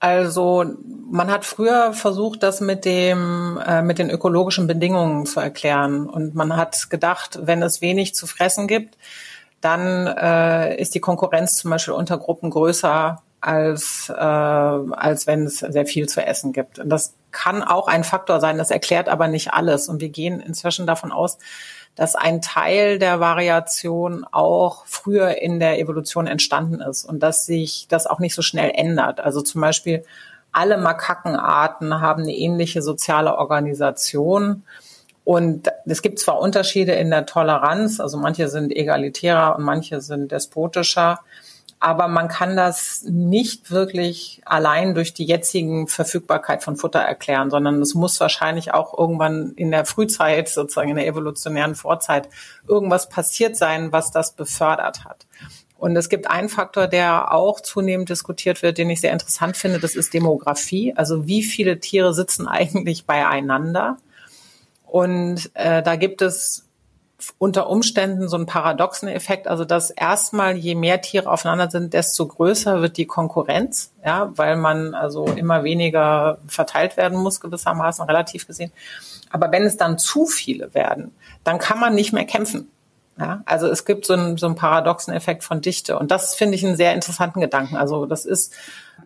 Also 0.00 0.64
man 1.10 1.28
hat 1.28 1.44
früher 1.44 1.92
versucht, 1.92 2.44
das 2.44 2.60
mit 2.60 2.84
dem 2.84 3.58
äh, 3.66 3.82
mit 3.82 3.98
den 3.98 4.10
ökologischen 4.10 4.68
Bedingungen 4.68 5.26
zu 5.26 5.40
erklären 5.40 6.08
und 6.08 6.36
man 6.36 6.56
hat 6.56 6.88
gedacht, 6.88 7.40
wenn 7.42 7.62
es 7.62 7.80
wenig 7.80 8.14
zu 8.14 8.28
fressen 8.28 8.68
gibt, 8.68 8.96
dann 9.60 10.06
äh, 10.06 10.80
ist 10.80 10.94
die 10.94 11.00
Konkurrenz 11.00 11.56
zum 11.56 11.72
Beispiel 11.72 11.94
unter 11.94 12.16
Gruppen 12.16 12.50
größer 12.50 13.20
als, 13.40 14.08
äh, 14.08 14.14
als 14.14 15.26
wenn 15.26 15.44
es 15.44 15.58
sehr 15.58 15.86
viel 15.86 16.08
zu 16.08 16.24
essen 16.24 16.52
gibt. 16.52 16.78
Und 16.78 16.90
das 16.90 17.14
kann 17.30 17.62
auch 17.62 17.88
ein 17.88 18.04
Faktor 18.04 18.40
sein, 18.40 18.58
das 18.58 18.70
erklärt 18.70 19.08
aber 19.08 19.28
nicht 19.28 19.52
alles. 19.52 19.88
Und 19.88 20.00
wir 20.00 20.08
gehen 20.08 20.40
inzwischen 20.40 20.86
davon 20.86 21.12
aus, 21.12 21.38
dass 21.94 22.14
ein 22.14 22.40
Teil 22.40 22.98
der 22.98 23.18
Variation 23.18 24.24
auch 24.30 24.86
früher 24.86 25.42
in 25.42 25.58
der 25.58 25.80
Evolution 25.80 26.28
entstanden 26.28 26.80
ist 26.80 27.04
und 27.04 27.22
dass 27.22 27.44
sich 27.44 27.86
das 27.88 28.06
auch 28.06 28.20
nicht 28.20 28.34
so 28.34 28.42
schnell 28.42 28.70
ändert. 28.72 29.20
Also 29.20 29.40
zum 29.40 29.60
Beispiel 29.60 30.04
alle 30.52 30.78
Makakenarten 30.78 32.00
haben 32.00 32.22
eine 32.22 32.34
ähnliche 32.34 32.82
soziale 32.82 33.36
Organisation. 33.36 34.62
Und 35.24 35.68
es 35.84 36.00
gibt 36.00 36.20
zwar 36.20 36.40
Unterschiede 36.40 36.92
in 36.92 37.10
der 37.10 37.26
Toleranz, 37.26 38.00
also 38.00 38.16
manche 38.16 38.48
sind 38.48 38.74
egalitärer 38.74 39.56
und 39.56 39.64
manche 39.64 40.00
sind 40.00 40.32
despotischer, 40.32 41.20
aber 41.80 42.08
man 42.08 42.28
kann 42.28 42.56
das 42.56 43.04
nicht 43.04 43.70
wirklich 43.70 44.42
allein 44.44 44.94
durch 44.94 45.14
die 45.14 45.24
jetzigen 45.24 45.86
Verfügbarkeit 45.86 46.64
von 46.64 46.76
Futter 46.76 47.00
erklären, 47.00 47.50
sondern 47.50 47.80
es 47.80 47.94
muss 47.94 48.18
wahrscheinlich 48.20 48.74
auch 48.74 48.96
irgendwann 48.98 49.52
in 49.54 49.70
der 49.70 49.84
Frühzeit, 49.84 50.48
sozusagen 50.48 50.90
in 50.90 50.96
der 50.96 51.06
evolutionären 51.06 51.74
Vorzeit, 51.74 52.28
irgendwas 52.66 53.08
passiert 53.08 53.56
sein, 53.56 53.92
was 53.92 54.10
das 54.10 54.32
befördert 54.32 55.04
hat. 55.04 55.26
Und 55.78 55.94
es 55.96 56.08
gibt 56.08 56.28
einen 56.28 56.48
Faktor, 56.48 56.88
der 56.88 57.32
auch 57.32 57.60
zunehmend 57.60 58.08
diskutiert 58.08 58.62
wird, 58.62 58.78
den 58.78 58.90
ich 58.90 59.00
sehr 59.00 59.12
interessant 59.12 59.56
finde, 59.56 59.78
das 59.78 59.94
ist 59.94 60.12
Demografie. 60.12 60.92
Also 60.96 61.28
wie 61.28 61.44
viele 61.44 61.78
Tiere 61.78 62.12
sitzen 62.12 62.48
eigentlich 62.48 63.06
beieinander? 63.06 63.98
Und 64.84 65.50
äh, 65.54 65.82
da 65.82 65.96
gibt 65.96 66.22
es 66.22 66.67
unter 67.38 67.68
Umständen 67.68 68.28
so 68.28 68.36
einen 68.36 68.46
paradoxen 68.46 69.08
Effekt, 69.08 69.48
also 69.48 69.64
dass 69.64 69.90
erstmal 69.90 70.56
je 70.56 70.74
mehr 70.74 71.00
Tiere 71.00 71.30
aufeinander 71.30 71.70
sind, 71.70 71.92
desto 71.92 72.26
größer 72.26 72.80
wird 72.80 72.96
die 72.96 73.06
Konkurrenz, 73.06 73.92
ja, 74.04 74.30
weil 74.36 74.56
man 74.56 74.94
also 74.94 75.26
immer 75.26 75.64
weniger 75.64 76.38
verteilt 76.46 76.96
werden 76.96 77.18
muss 77.18 77.40
gewissermaßen 77.40 78.04
relativ 78.04 78.46
gesehen. 78.46 78.70
Aber 79.30 79.50
wenn 79.50 79.64
es 79.64 79.76
dann 79.76 79.98
zu 79.98 80.26
viele 80.26 80.72
werden, 80.74 81.12
dann 81.42 81.58
kann 81.58 81.80
man 81.80 81.94
nicht 81.94 82.12
mehr 82.12 82.24
kämpfen. 82.24 82.70
Ja, 83.18 83.42
also 83.46 83.66
es 83.66 83.84
gibt 83.84 84.06
so 84.06 84.12
einen, 84.12 84.36
so 84.36 84.46
einen 84.46 84.54
paradoxen 84.54 85.12
Effekt 85.12 85.42
von 85.42 85.60
Dichte 85.60 85.98
und 85.98 86.12
das 86.12 86.36
finde 86.36 86.54
ich 86.54 86.64
einen 86.64 86.76
sehr 86.76 86.94
interessanten 86.94 87.40
Gedanken. 87.40 87.76
Also 87.76 88.06
das 88.06 88.24
ist 88.24 88.54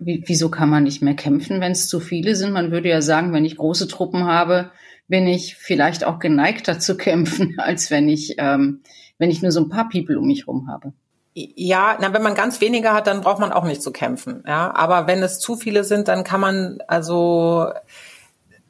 Wieso 0.01 0.49
kann 0.49 0.69
man 0.69 0.83
nicht 0.85 1.03
mehr 1.03 1.15
kämpfen, 1.15 1.61
wenn 1.61 1.73
es 1.73 1.89
zu 1.89 2.01
viele 2.01 2.35
sind? 2.35 2.53
Man 2.53 2.73
würde 2.73 2.89
ja 2.89 3.03
sagen, 3.03 3.33
wenn 3.33 3.45
ich 3.45 3.57
große 3.57 3.89
Truppen 3.89 4.25
habe, 4.25 4.71
bin 5.09 5.27
ich 5.27 5.57
vielleicht 5.57 6.05
auch 6.05 6.19
geneigter 6.19 6.79
zu 6.79 6.97
kämpfen, 6.97 7.57
als 7.59 7.91
wenn 7.91 8.09
ich, 8.09 8.37
ähm, 8.39 8.83
wenn 9.19 9.31
ich 9.31 9.43
nur 9.43 9.53
so 9.53 9.61
ein 9.61 9.69
paar 9.69 9.89
People 9.89 10.19
um 10.19 10.27
mich 10.27 10.41
herum 10.41 10.69
habe. 10.69 10.93
Ja, 11.35 11.97
na, 11.99 12.13
wenn 12.13 12.23
man 12.23 12.35
ganz 12.35 12.61
wenige 12.61 12.93
hat, 12.93 13.07
dann 13.07 13.23
braucht 13.23 13.41
man 13.41 13.53
auch 13.53 13.65
nicht 13.65 13.83
zu 13.83 13.91
kämpfen. 13.91 14.45
Ja, 14.47 14.75
aber 14.75 15.07
wenn 15.07 15.23
es 15.23 15.39
zu 15.39 15.57
viele 15.57 15.83
sind, 15.83 16.09
dann 16.09 16.25
kann 16.25 16.41
man 16.41 16.79
also, 16.89 17.73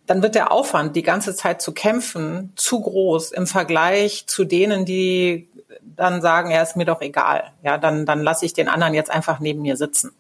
dann 0.07 0.23
wird 0.23 0.37
der 0.37 0.53
Aufwand, 0.53 0.95
die 0.95 1.03
ganze 1.03 1.35
Zeit 1.35 1.61
zu 1.61 1.73
kämpfen, 1.73 2.53
zu 2.55 2.81
groß 2.81 3.33
im 3.33 3.49
Vergleich 3.49 4.27
zu 4.29 4.45
denen, 4.45 4.85
die 4.85 5.49
dann 5.83 6.23
sagen, 6.23 6.53
ja, 6.53 6.63
ist 6.63 6.77
mir 6.77 6.85
doch 6.85 7.01
egal. 7.01 7.53
Ja, 7.65 7.79
dann, 7.79 8.07
dann 8.07 8.23
lasse 8.23 8.47
ich 8.47 8.53
den 8.53 8.69
anderen 8.69 8.95
jetzt 8.95 9.11
einfach 9.11 9.41
neben 9.41 9.63
mir 9.63 9.77
sitzen 9.77 10.13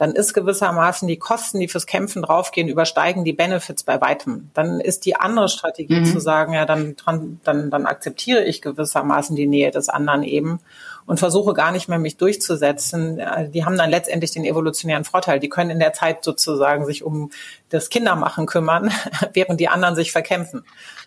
dann 0.00 0.12
ist 0.12 0.32
gewissermaßen 0.32 1.06
die 1.06 1.18
Kosten, 1.18 1.60
die 1.60 1.68
fürs 1.68 1.84
Kämpfen 1.84 2.22
draufgehen, 2.22 2.68
übersteigen 2.68 3.22
die 3.22 3.34
Benefits 3.34 3.82
bei 3.82 4.00
weitem. 4.00 4.48
Dann 4.54 4.80
ist 4.80 5.04
die 5.04 5.14
andere 5.14 5.50
Strategie 5.50 6.00
mhm. 6.00 6.06
zu 6.06 6.20
sagen, 6.20 6.54
ja, 6.54 6.64
dann, 6.64 6.96
dann, 7.44 7.68
dann 7.68 7.84
akzeptiere 7.84 8.42
ich 8.42 8.62
gewissermaßen 8.62 9.36
die 9.36 9.46
Nähe 9.46 9.70
des 9.70 9.90
anderen 9.90 10.22
eben 10.22 10.60
und 11.04 11.18
versuche 11.18 11.52
gar 11.52 11.70
nicht 11.70 11.90
mehr 11.90 11.98
mich 11.98 12.16
durchzusetzen. 12.16 13.20
Die 13.52 13.66
haben 13.66 13.76
dann 13.76 13.90
letztendlich 13.90 14.30
den 14.30 14.46
evolutionären 14.46 15.04
Vorteil. 15.04 15.38
Die 15.38 15.50
können 15.50 15.68
in 15.68 15.80
der 15.80 15.92
Zeit 15.92 16.24
sozusagen 16.24 16.86
sich 16.86 17.04
um 17.04 17.30
das 17.68 17.90
Kindermachen 17.90 18.46
kümmern, 18.46 18.90
während 19.34 19.60
die 19.60 19.68
anderen 19.68 19.96
sich 19.96 20.12
verkämpfen. 20.12 20.64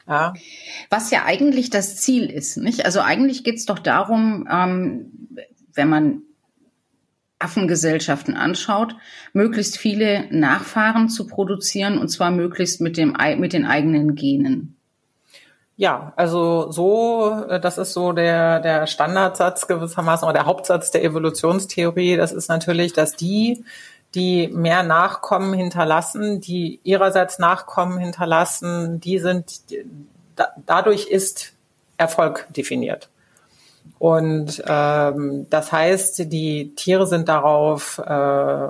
Ja. 0.07 0.35
Was 0.91 1.09
ja 1.09 1.23
eigentlich 1.25 1.71
das 1.71 1.95
Ziel 1.95 2.29
ist, 2.29 2.57
nicht? 2.57 2.85
Also 2.85 2.99
eigentlich 2.99 3.43
geht's 3.43 3.65
doch 3.65 3.79
darum, 3.79 4.47
ähm, 4.51 5.11
wenn 5.73 5.89
man 5.89 6.21
Affengesellschaften 7.43 8.35
anschaut, 8.35 8.95
möglichst 9.33 9.77
viele 9.77 10.25
Nachfahren 10.31 11.09
zu 11.09 11.27
produzieren 11.27 11.97
und 11.97 12.09
zwar 12.09 12.31
möglichst 12.31 12.81
mit 12.81 12.97
dem 12.97 13.15
mit 13.37 13.53
den 13.53 13.65
eigenen 13.65 14.15
Genen. 14.15 14.75
Ja, 15.75 16.13
also 16.15 16.71
so, 16.71 17.45
äh, 17.49 17.59
das 17.59 17.77
ist 17.77 17.93
so 17.93 18.11
der, 18.11 18.59
der 18.59 18.85
Standardsatz 18.87 19.67
gewissermaßen 19.67 20.27
oder 20.27 20.33
der 20.33 20.45
Hauptsatz 20.45 20.91
der 20.91 21.03
Evolutionstheorie. 21.03 22.15
Das 22.15 22.31
ist 22.31 22.47
natürlich, 22.47 22.93
dass 22.93 23.15
die, 23.15 23.65
die 24.13 24.49
mehr 24.49 24.83
Nachkommen 24.83 25.53
hinterlassen, 25.53 26.41
die 26.41 26.79
ihrerseits 26.83 27.39
Nachkommen 27.39 27.97
hinterlassen, 27.97 28.99
die 28.99 29.17
sind, 29.17 29.61
dadurch 30.65 31.07
ist 31.07 31.53
Erfolg 31.97 32.47
definiert. 32.55 33.09
Und 33.99 34.61
ähm, 34.67 35.47
das 35.49 35.71
heißt, 35.71 36.31
die 36.31 36.75
Tiere 36.75 37.07
sind 37.07 37.29
darauf 37.29 37.99
äh, 37.99 38.67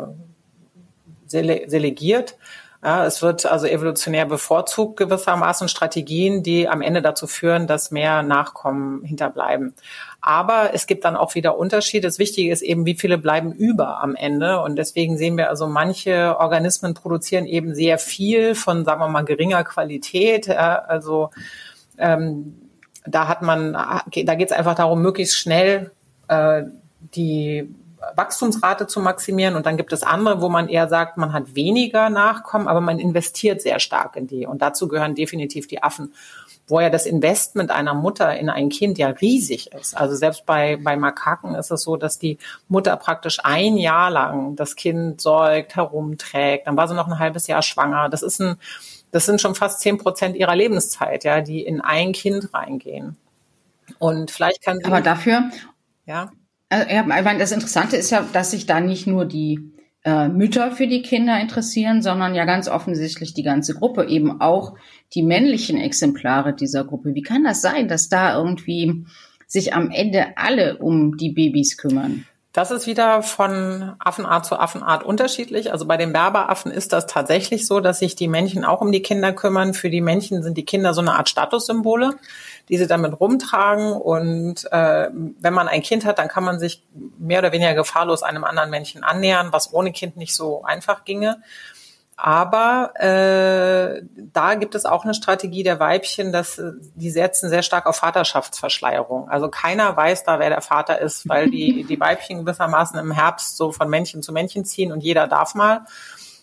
sele 1.26 1.64
selegiert, 1.68 2.36
Ja, 2.84 3.06
es 3.06 3.22
wird 3.22 3.46
also 3.46 3.66
evolutionär 3.66 4.26
bevorzugt 4.26 4.98
gewissermaßen 4.98 5.70
Strategien, 5.70 6.44
die 6.44 6.68
am 6.68 6.82
Ende 6.82 7.02
dazu 7.02 7.28
führen, 7.28 7.66
dass 7.66 7.92
mehr 7.92 8.24
Nachkommen 8.24 9.04
hinterbleiben. 9.06 9.74
Aber 10.20 10.74
es 10.74 10.86
gibt 10.86 11.06
dann 11.06 11.16
auch 11.16 11.34
wieder 11.34 11.58
Unterschiede. 11.58 12.08
Das 12.08 12.20
Wichtige 12.20 12.52
ist 12.52 12.62
eben, 12.62 12.86
wie 12.86 12.96
viele 12.96 13.18
bleiben 13.18 13.54
über 13.54 14.02
am 14.04 14.16
Ende. 14.16 14.60
Und 14.60 14.76
deswegen 14.76 15.18
sehen 15.18 15.38
wir 15.38 15.50
also, 15.50 15.68
manche 15.68 16.38
Organismen 16.40 16.94
produzieren 16.94 17.46
eben 17.46 17.74
sehr 17.74 18.00
viel 18.00 18.54
von, 18.54 18.84
sagen 18.84 19.00
wir 19.00 19.08
mal, 19.08 19.24
geringer 19.24 19.64
Qualität. 19.64 20.48
Ja, 20.48 20.76
also 20.80 21.30
ähm, 21.98 22.63
da 23.06 23.28
hat 23.28 23.42
man, 23.42 23.74
da 23.74 24.36
geht 24.36 24.52
es 24.52 24.58
einfach 24.58 24.76
darum, 24.76 25.02
möglichst 25.02 25.38
schnell 25.38 25.92
äh, 26.28 26.64
die 27.16 27.70
Wachstumsrate 28.16 28.88
zu 28.88 29.00
maximieren. 29.00 29.56
Und 29.56 29.66
dann 29.66 29.78
gibt 29.78 29.94
es 29.94 30.04
andere, 30.04 30.42
wo 30.42 30.50
man 30.50 30.68
eher 30.70 30.88
sagt, 30.88 31.18
man 31.18 31.34
hat 31.34 31.56
weniger 31.56 32.10
Nachkommen, 32.10 32.68
aber 32.68 32.82
man 32.82 33.00
investiert 33.00 33.62
sehr 33.62 33.80
stark 33.80 34.16
in 34.16 34.28
die. 34.28 34.46
Und 34.46 34.62
dazu 34.62 34.88
gehören 34.88 35.16
definitiv 35.16 35.68
die 35.68 35.82
Affen, 35.82 36.14
wo 36.68 36.80
ja 36.80 36.90
das 36.90 37.06
Investment 37.06 37.72
einer 37.72 37.94
Mutter 37.94 38.38
in 38.38 38.50
ein 38.50 38.70
Kind 38.70 38.98
ja 38.98 39.10
riesig 39.10 39.72
ist. 39.74 39.98
Also 39.98 40.16
selbst 40.16 40.46
bei, 40.46 40.78
bei 40.78 40.96
Makaken 40.96 41.56
ist 41.56 41.72
es 41.72 41.84
so, 41.84 41.98
dass 41.98 42.20
die 42.20 42.38
Mutter 42.68 42.96
praktisch 42.98 43.40
ein 43.44 43.78
Jahr 43.78 44.10
lang 44.10 44.56
das 44.56 44.76
Kind 44.76 45.20
säugt, 45.20 45.76
herumträgt. 45.76 46.68
Dann 46.68 46.78
war 46.78 46.88
sie 46.88 46.96
noch 46.96 47.08
ein 47.08 47.20
halbes 47.20 47.48
Jahr 47.48 47.62
schwanger. 47.62 48.10
Das 48.10 48.22
ist 48.22 48.40
ein, 48.40 48.56
das 49.14 49.28
sind 49.28 49.40
schon 49.40 49.54
fast 49.54 49.80
zehn 49.80 50.00
Prozent 50.00 50.36
ihrer 50.36 50.56
Lebenszeit, 50.56 51.24
ja, 51.24 51.42
die 51.42 51.62
in 51.62 51.82
ein 51.82 52.12
Kind 52.14 52.52
reingehen. 52.54 53.16
Und 54.00 54.32
vielleicht 54.32 54.64
kann 54.64 54.80
sie. 54.80 54.86
Aber 54.86 55.02
dafür, 55.02 55.52
ja. 56.06 56.32
Also, 56.70 56.90
ja, 56.90 57.02
ich 57.02 57.24
meine, 57.24 57.38
das 57.40 57.52
Interessante 57.52 57.96
ist 57.96 58.10
ja, 58.10 58.28
dass 58.34 58.52
sich 58.52 58.66
da 58.66 58.80
nicht 58.80 59.06
nur 59.06 59.26
die 59.26 59.72
äh, 60.04 60.30
Mütter 60.30 60.72
für 60.72 60.88
die 60.88 61.04
Kinder 61.04 61.40
interessieren, 61.40 62.02
sondern 62.02 62.34
ja 62.34 62.46
ganz 62.46 62.68
offensichtlich 62.68 63.36
die 63.36 63.44
ganze 63.44 63.76
Gruppe, 63.76 64.06
eben 64.06 64.42
auch 64.42 64.74
die 65.14 65.22
männlichen 65.22 65.78
Exemplare 65.78 66.56
dieser 66.56 66.84
Gruppe. 66.84 67.14
Wie 67.14 67.22
kann 67.22 67.44
das 67.44 67.62
sein, 67.62 67.88
dass 67.88 68.10
da 68.10 68.36
irgendwie 68.36 69.06
sich 69.46 69.76
am 69.76 69.92
Ende 69.92 70.38
alle 70.38 70.80
um 70.80 71.18
die 71.18 71.30
Babys 71.30 71.78
kümmern? 71.78 72.26
Das 72.54 72.70
ist 72.70 72.86
wieder 72.86 73.24
von 73.24 73.96
Affenart 73.98 74.46
zu 74.46 74.60
Affenart 74.60 75.04
unterschiedlich. 75.04 75.72
Also 75.72 75.88
bei 75.88 75.98
den 75.98 76.14
Berberaffen 76.14 76.72
ist 76.72 76.94
das 76.94 77.08
tatsächlich 77.08 77.66
so, 77.66 77.80
dass 77.80 77.98
sich 77.98 78.16
die 78.16 78.28
Männchen 78.28 78.64
auch 78.64 78.80
um 78.80 78.92
die 78.92 79.02
Kinder 79.02 79.34
kümmern. 79.34 79.74
Für 79.74 79.90
die 79.90 80.02
Männchen 80.02 80.44
sind 80.44 80.56
die 80.56 80.64
Kinder 80.64 80.94
so 80.94 81.02
eine 81.02 81.16
Art 81.16 81.28
Statussymbole, 81.30 82.12
die 82.70 82.78
sie 82.78 82.86
damit 82.86 83.20
rumtragen. 83.20 83.94
Und 83.94 84.72
äh, 84.72 85.10
wenn 85.12 85.54
man 85.54 85.68
ein 85.68 85.82
Kind 85.82 86.06
hat, 86.06 86.20
dann 86.20 86.28
kann 86.28 86.44
man 86.44 86.60
sich 86.60 86.84
mehr 87.18 87.40
oder 87.40 87.52
weniger 87.52 87.74
gefahrlos 87.74 88.22
einem 88.22 88.44
anderen 88.44 88.70
Männchen 88.70 89.04
annähern, 89.04 89.48
was 89.52 89.74
ohne 89.74 89.92
Kind 89.92 90.16
nicht 90.16 90.36
so 90.36 90.64
einfach 90.64 91.06
ginge. 91.06 91.42
Aber 92.16 92.94
äh, 92.96 94.04
da 94.16 94.56
gibt 94.56 94.76
es 94.76 94.86
auch 94.86 95.04
eine 95.04 95.16
Strategie 95.16 95.64
der 95.64 95.80
Weibchen, 95.80 96.32
dass 96.32 96.60
äh, 96.60 96.74
die 96.96 97.10
setzen 97.10 97.50
sehr 97.50 97.64
stark 97.64 97.88
auf 97.88 97.98
Vaterschaftsverschleierung. 97.98 99.30
Also 99.30 99.50
keiner 99.50 99.98
weiß 99.98 100.24
da, 100.24 100.40
wer 100.40 100.50
der 100.50 100.62
Vater 100.62 101.00
ist, 101.00 101.28
weil 101.28 101.50
die, 101.50 101.84
die 101.90 102.00
Weibchen 102.00 102.46
gewissermaßen 102.46 103.00
im 103.00 103.12
Herbst 103.12 103.58
so 103.58 103.72
von 103.72 103.90
Männchen 103.90 104.22
zu 104.22 104.32
Männchen 104.32 104.64
ziehen 104.64 104.92
und 104.92 105.02
jeder 105.02 105.28
darf 105.28 105.56
mal. 105.56 105.86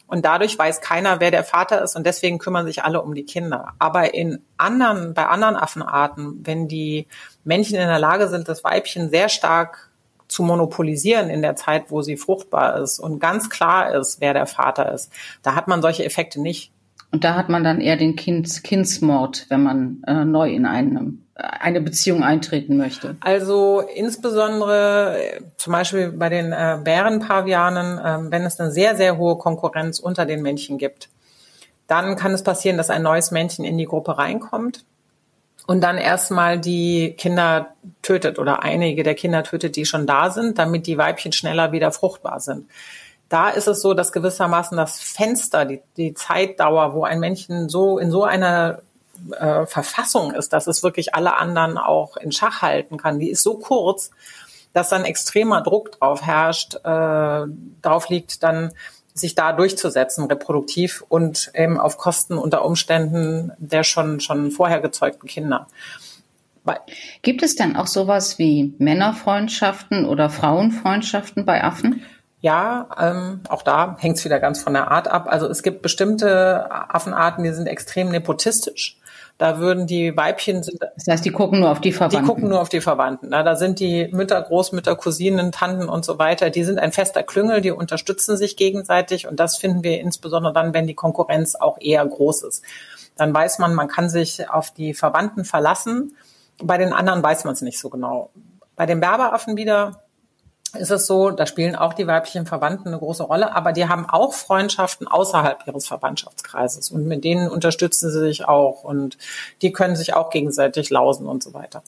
Und 0.09 0.25
dadurch 0.25 0.59
weiß 0.59 0.81
keiner, 0.81 1.21
wer 1.21 1.31
der 1.31 1.45
Vater 1.45 1.83
ist 1.83 1.95
und 1.95 2.05
deswegen 2.05 2.39
kümmern 2.39 2.67
sich 2.67 2.83
alle 2.83 3.01
um 3.01 3.15
die 3.15 3.25
Kinder. 3.25 3.75
Aber 3.79 4.13
in 4.13 4.43
anderen, 4.57 5.15
bei 5.15 5.27
anderen 5.27 5.55
Affenarten, 5.55 6.41
wenn 6.43 6.67
die 6.67 7.07
Männchen 7.45 7.77
in 7.77 7.87
der 7.87 8.01
Lage 8.01 8.27
sind, 8.27 8.49
das 8.49 8.65
Weibchen 8.65 9.09
sehr 9.09 9.29
stark 9.29 9.90
zu 10.31 10.43
monopolisieren 10.43 11.29
in 11.29 11.43
der 11.43 11.57
Zeit, 11.57 11.91
wo 11.91 12.03
sie 12.03 12.17
fruchtbar 12.17 12.81
ist 12.81 12.99
und 12.99 13.19
ganz 13.19 13.51
klar 13.51 13.95
ist, 13.95 14.21
wer 14.21 14.33
der 14.33 14.47
Vater 14.47 14.93
ist. 14.93 15.13
Da 15.43 15.55
hat 15.55 15.69
man 15.69 15.83
solche 15.83 16.05
Effekte 16.05 16.41
nicht. 16.41 16.73
Und 17.13 17.25
da 17.25 17.35
hat 17.35 17.49
man 17.49 17.65
dann 17.65 17.81
eher 17.81 17.97
den 17.97 18.15
kind, 18.15 18.63
Kindsmord, 18.63 19.47
wenn 19.49 19.65
man 19.65 20.03
äh, 20.07 20.25
neu 20.25 20.51
in 20.51 20.65
einem, 20.65 21.27
äh, 21.35 21.43
eine 21.43 21.81
Beziehung 21.81 22.23
eintreten 22.23 22.77
möchte. 22.77 23.17
Also 23.19 23.81
insbesondere 23.81 25.19
äh, 25.19 25.41
zum 25.57 25.73
Beispiel 25.73 26.13
bei 26.13 26.29
den 26.29 26.53
äh, 26.53 26.79
Bärenpavianen, 26.85 27.99
äh, 27.99 28.31
wenn 28.31 28.43
es 28.43 28.61
eine 28.61 28.71
sehr, 28.71 28.95
sehr 28.97 29.19
hohe 29.19 29.39
Konkurrenz 29.39 29.99
unter 29.99 30.25
den 30.25 30.43
Männchen 30.43 30.79
gibt, 30.79 31.09
dann 31.89 32.15
kann 32.15 32.31
es 32.31 32.45
passieren, 32.45 32.77
dass 32.77 32.91
ein 32.91 33.03
neues 33.03 33.33
Männchen 33.33 33.65
in 33.65 33.77
die 33.77 33.87
Gruppe 33.87 34.17
reinkommt 34.17 34.85
und 35.67 35.81
dann 35.81 35.99
erstmal 35.99 36.59
die 36.59 37.15
Kinder 37.17 37.75
tötet 38.03 38.39
oder 38.39 38.63
einige 38.63 39.03
der 39.03 39.15
Kinder 39.15 39.45
tötet, 39.45 39.77
die 39.77 39.85
schon 39.85 40.07
da 40.07 40.31
sind, 40.31 40.59
damit 40.59 40.87
die 40.87 40.99
Weibchen 40.99 41.33
schneller 41.33 41.73
wieder 41.73 41.93
fruchtbar 41.93 42.41
sind. 42.41 42.69
Da 43.29 43.51
ist 43.51 43.69
es 43.69 43.81
so, 43.81 43.95
dass 43.95 44.13
gewissermaßen 44.13 44.77
das 44.77 45.01
Fenster, 45.01 45.65
die, 45.65 45.81
die 45.97 46.15
Zeitdauer, 46.15 46.95
wo 46.95 47.05
ein 47.05 47.21
Männchen 47.21 47.69
so 47.69 47.99
in 47.99 48.11
so 48.11 48.25
einer 48.25 48.83
äh, 49.39 49.67
Verfassung 49.67 50.33
ist, 50.33 50.53
dass 50.53 50.67
es 50.67 50.83
wirklich 50.83 51.15
alle 51.15 51.37
anderen 51.37 51.79
auch 51.79 52.17
in 52.17 52.33
Schach 52.33 52.63
halten 52.63 52.97
kann, 52.97 53.21
die 53.21 53.31
ist 53.31 53.43
so 53.43 53.55
kurz, 53.59 54.11
dass 54.73 54.89
dann 54.89 55.05
extremer 55.05 55.63
Druck 55.63 55.93
drauf 55.93 56.23
herrscht, 56.23 56.75
äh, 56.85 57.47
drauf 57.83 58.09
liegt, 58.09 58.43
dann 58.43 58.73
sich 59.15 59.35
da 59.35 59.53
durchzusetzen, 59.53 60.27
reproduktiv 60.27 61.05
und 61.09 61.51
eben 61.55 61.79
auf 61.79 61.99
Kosten 61.99 62.39
unter 62.39 62.65
Umständen 62.65 63.53
der 63.59 63.85
schon, 63.85 64.21
schon 64.21 64.51
vorher 64.51 64.81
gezeugten 64.81 65.27
Kinder. 65.27 65.67
Gibt 67.23 67.43
es 67.43 67.57
denn 67.57 67.77
auch 67.77 67.87
sowas 67.87 68.39
wie 68.39 68.75
Männerfreundschaften 68.79 70.05
oder 70.07 70.31
Frauenfreundschaften 70.31 71.45
bei 71.45 71.65
Affen? 71.65 72.03
Ja, 72.43 72.89
ähm, 72.99 73.41
auch 73.49 73.63
da 73.63 73.97
hängt 73.99 74.17
es 74.17 74.25
wieder 74.25 74.41
ganz 74.41 74.63
von 74.63 74.73
der 74.73 74.91
Art 74.91 75.09
ab. 75.09 75.27
Also 75.29 75.47
es 75.47 75.63
gibt 75.63 75.83
bestimmte 75.83 76.71
Affenarten, 76.71 77.45
die 77.45 77.51
sind 77.51 77.67
extrem 77.67 78.11
nepotistisch. 78.11 79.00
Da 79.41 79.59
würden 79.59 79.87
die 79.87 80.15
Weibchen 80.19 80.63
sind. 80.63 80.83
Das 80.83 81.07
heißt, 81.09 81.25
die 81.25 81.31
gucken 81.31 81.61
nur 81.61 81.71
auf 81.71 81.81
die 81.81 81.93
Verwandten. 81.93 82.21
Die 82.21 82.29
gucken 82.29 82.51
nur 82.51 82.61
auf 82.61 82.69
die 82.69 82.83
Verwandten. 82.83 83.31
Da 83.31 83.57
sind 83.57 83.81
die 83.81 84.11
Mütter, 84.13 84.39
Großmütter, 84.43 84.97
Cousinen, 84.97 85.51
Tanten 85.51 85.89
und 85.89 86.05
so 86.05 86.19
weiter. 86.19 86.51
Die 86.51 86.63
sind 86.63 86.79
ein 86.79 86.93
fester 86.93 87.23
Klüngel, 87.23 87.63
die 87.63 87.71
unterstützen 87.71 88.37
sich 88.37 88.59
gegenseitig. 88.59 89.27
Und 89.27 89.41
das 89.41 89.57
finden 89.57 89.83
wir 89.83 89.99
insbesondere 89.99 90.53
dann, 90.53 90.75
wenn 90.75 90.87
die 90.87 90.95
Konkurrenz 90.95 91.55
auch 91.55 91.79
eher 91.81 92.05
groß 92.05 92.43
ist. 92.43 92.63
Dann 93.17 93.33
weiß 93.33 93.61
man, 93.61 93.75
man 93.75 93.89
kann 93.89 94.11
sich 94.11 94.51
auf 94.51 94.75
die 94.75 94.93
Verwandten 94.93 95.47
verlassen. 95.47 96.15
Bei 96.63 96.77
den 96.77 96.93
anderen 96.93 97.23
weiß 97.23 97.45
man 97.45 97.55
es 97.55 97.63
nicht 97.63 97.79
so 97.79 97.89
genau. 97.89 98.29
Bei 98.77 98.85
den 98.85 99.01
Berberaffen 99.01 99.57
wieder 99.57 100.03
ist 100.75 100.91
es 100.91 101.07
so, 101.07 101.31
da 101.31 101.47
spielen 101.47 101.77
auch 101.77 101.95
die 101.95 102.07
weiblichen 102.07 102.47
Verwandten 102.47 102.89
eine 102.89 102.99
große 102.99 103.23
Rolle, 103.23 103.55
aber 103.55 103.73
die 103.73 103.89
haben 103.89 104.09
auch 104.09 104.33
Freundschaften 104.33 105.09
außerhalb 105.09 105.67
ihres 105.67 105.87
Verwandtschaftskreises 105.87 106.91
und 106.91 107.07
mit 107.07 107.25
denen 107.25 107.49
unterstützen 107.49 108.11
sie 108.11 108.21
sich 108.21 108.47
auch 108.47 108.85
und 108.85 109.19
die 109.63 109.73
können 109.73 109.97
sich 109.97 110.15
auch 110.15 110.31
gegenseitig 110.31 110.91
lausen 110.91 111.27
und 111.27 111.43
so 111.43 111.55
weiter. 111.55 111.83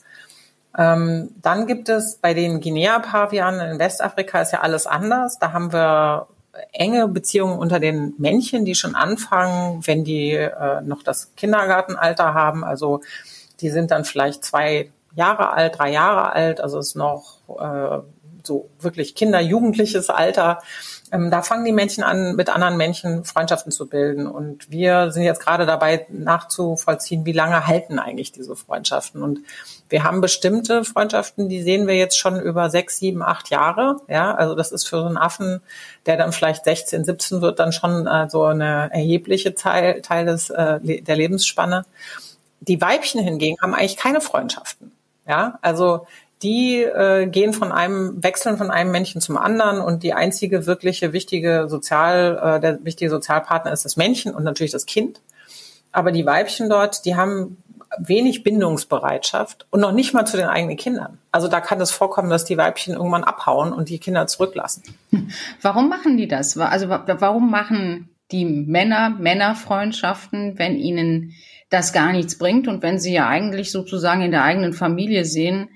Ähm, 0.77 1.29
dann 1.41 1.67
gibt 1.67 1.89
es 1.89 2.15
bei 2.15 2.33
den 2.33 2.59
Guinea-Pavianen 2.59 3.71
in 3.71 3.79
Westafrika 3.79 4.41
ist 4.41 4.53
ja 4.53 4.61
alles 4.61 4.87
anders. 4.87 5.37
Da 5.39 5.53
haben 5.53 5.71
wir 5.71 6.27
enge 6.71 7.07
Beziehungen 7.07 7.57
unter 7.57 7.79
den 7.79 8.13
Männchen, 8.17 8.65
die 8.65 8.75
schon 8.75 8.95
anfangen, 8.95 9.85
wenn 9.85 10.03
die 10.03 10.31
äh, 10.31 10.81
noch 10.81 11.03
das 11.03 11.33
Kindergartenalter 11.35 12.33
haben. 12.33 12.63
Also 12.63 13.01
die 13.61 13.69
sind 13.69 13.91
dann 13.91 14.05
vielleicht 14.05 14.43
zwei 14.43 14.91
Jahre 15.15 15.51
alt, 15.51 15.77
drei 15.77 15.91
Jahre 15.91 16.31
alt, 16.33 16.59
also 16.59 16.79
ist 16.79 16.95
noch 16.95 17.37
äh, 17.59 17.99
so 18.43 18.69
wirklich 18.79 19.15
Kinder, 19.15 19.39
jugendliches 19.39 20.09
Alter, 20.09 20.59
ähm, 21.13 21.29
da 21.29 21.43
fangen 21.43 21.63
die 21.63 21.71
Männchen 21.71 22.03
an, 22.03 22.35
mit 22.35 22.49
anderen 22.49 22.75
Männchen 22.75 23.23
Freundschaften 23.23 23.71
zu 23.71 23.87
bilden. 23.87 24.25
Und 24.25 24.71
wir 24.71 25.11
sind 25.11 25.21
jetzt 25.21 25.41
gerade 25.41 25.67
dabei, 25.67 26.07
nachzuvollziehen, 26.09 27.23
wie 27.25 27.33
lange 27.33 27.67
halten 27.67 27.99
eigentlich 27.99 28.31
diese 28.31 28.55
Freundschaften. 28.55 29.21
Und 29.21 29.39
wir 29.89 30.03
haben 30.03 30.21
bestimmte 30.21 30.83
Freundschaften, 30.83 31.49
die 31.49 31.61
sehen 31.61 31.85
wir 31.85 31.95
jetzt 31.95 32.17
schon 32.17 32.41
über 32.41 32.71
sechs, 32.71 32.97
sieben, 32.97 33.21
acht 33.21 33.51
Jahre. 33.51 33.97
Ja, 34.07 34.33
also 34.33 34.55
das 34.55 34.71
ist 34.71 34.87
für 34.87 35.01
so 35.01 35.05
einen 35.05 35.17
Affen, 35.17 35.61
der 36.07 36.17
dann 36.17 36.31
vielleicht 36.31 36.63
16, 36.63 37.05
17 37.05 37.41
wird, 37.41 37.59
dann 37.59 37.71
schon 37.71 38.07
äh, 38.07 38.27
so 38.27 38.45
eine 38.45 38.89
erhebliche 38.91 39.53
Teil, 39.53 40.01
Teil 40.01 40.25
des, 40.25 40.49
äh, 40.49 40.79
der 40.81 41.15
Lebensspanne. 41.15 41.85
Die 42.61 42.81
Weibchen 42.81 43.21
hingegen 43.21 43.57
haben 43.61 43.75
eigentlich 43.75 43.97
keine 43.97 44.19
Freundschaften. 44.19 44.91
Ja, 45.27 45.59
also 45.61 46.07
die 46.43 46.81
äh, 46.81 47.25
gehen 47.27 47.53
von 47.53 47.71
einem, 47.71 48.21
wechseln 48.21 48.57
von 48.57 48.69
einem 48.69 48.91
Männchen 48.91 49.21
zum 49.21 49.37
anderen 49.37 49.79
und 49.79 50.03
die 50.03 50.13
einzige 50.13 50.65
wirkliche 50.65 51.13
wichtige 51.13 51.67
Sozial, 51.69 52.57
äh, 52.57 52.59
der 52.59 52.83
wichtige 52.83 53.09
Sozialpartner 53.09 53.71
ist 53.71 53.85
das 53.85 53.97
Männchen 53.97 54.35
und 54.35 54.43
natürlich 54.43 54.71
das 54.71 54.85
Kind. 54.85 55.21
Aber 55.91 56.11
die 56.11 56.25
Weibchen 56.25 56.69
dort, 56.69 57.05
die 57.05 57.15
haben 57.15 57.57
wenig 57.97 58.43
Bindungsbereitschaft 58.43 59.67
und 59.69 59.79
noch 59.79 59.91
nicht 59.91 60.13
mal 60.13 60.25
zu 60.25 60.37
den 60.37 60.47
eigenen 60.47 60.77
Kindern. 60.77 61.19
Also 61.31 61.47
da 61.47 61.61
kann 61.61 61.79
es 61.79 61.91
vorkommen, 61.91 62.29
dass 62.29 62.45
die 62.45 62.57
Weibchen 62.57 62.95
irgendwann 62.95 63.23
abhauen 63.23 63.71
und 63.71 63.89
die 63.89 63.99
Kinder 63.99 64.27
zurücklassen. 64.27 64.83
Warum 65.61 65.89
machen 65.89 66.17
die 66.17 66.27
das? 66.27 66.57
Also 66.57 66.89
warum 66.89 67.51
machen 67.51 68.09
die 68.31 68.45
Männer 68.45 69.11
Männerfreundschaften, 69.11 70.57
wenn 70.57 70.75
ihnen 70.75 71.33
das 71.69 71.93
gar 71.93 72.11
nichts 72.11 72.37
bringt 72.37 72.67
und 72.67 72.81
wenn 72.81 72.99
sie 72.99 73.13
ja 73.13 73.27
eigentlich 73.27 73.71
sozusagen 73.71 74.21
in 74.21 74.31
der 74.31 74.43
eigenen 74.43 74.73
Familie 74.73 75.25
sehen, 75.25 75.69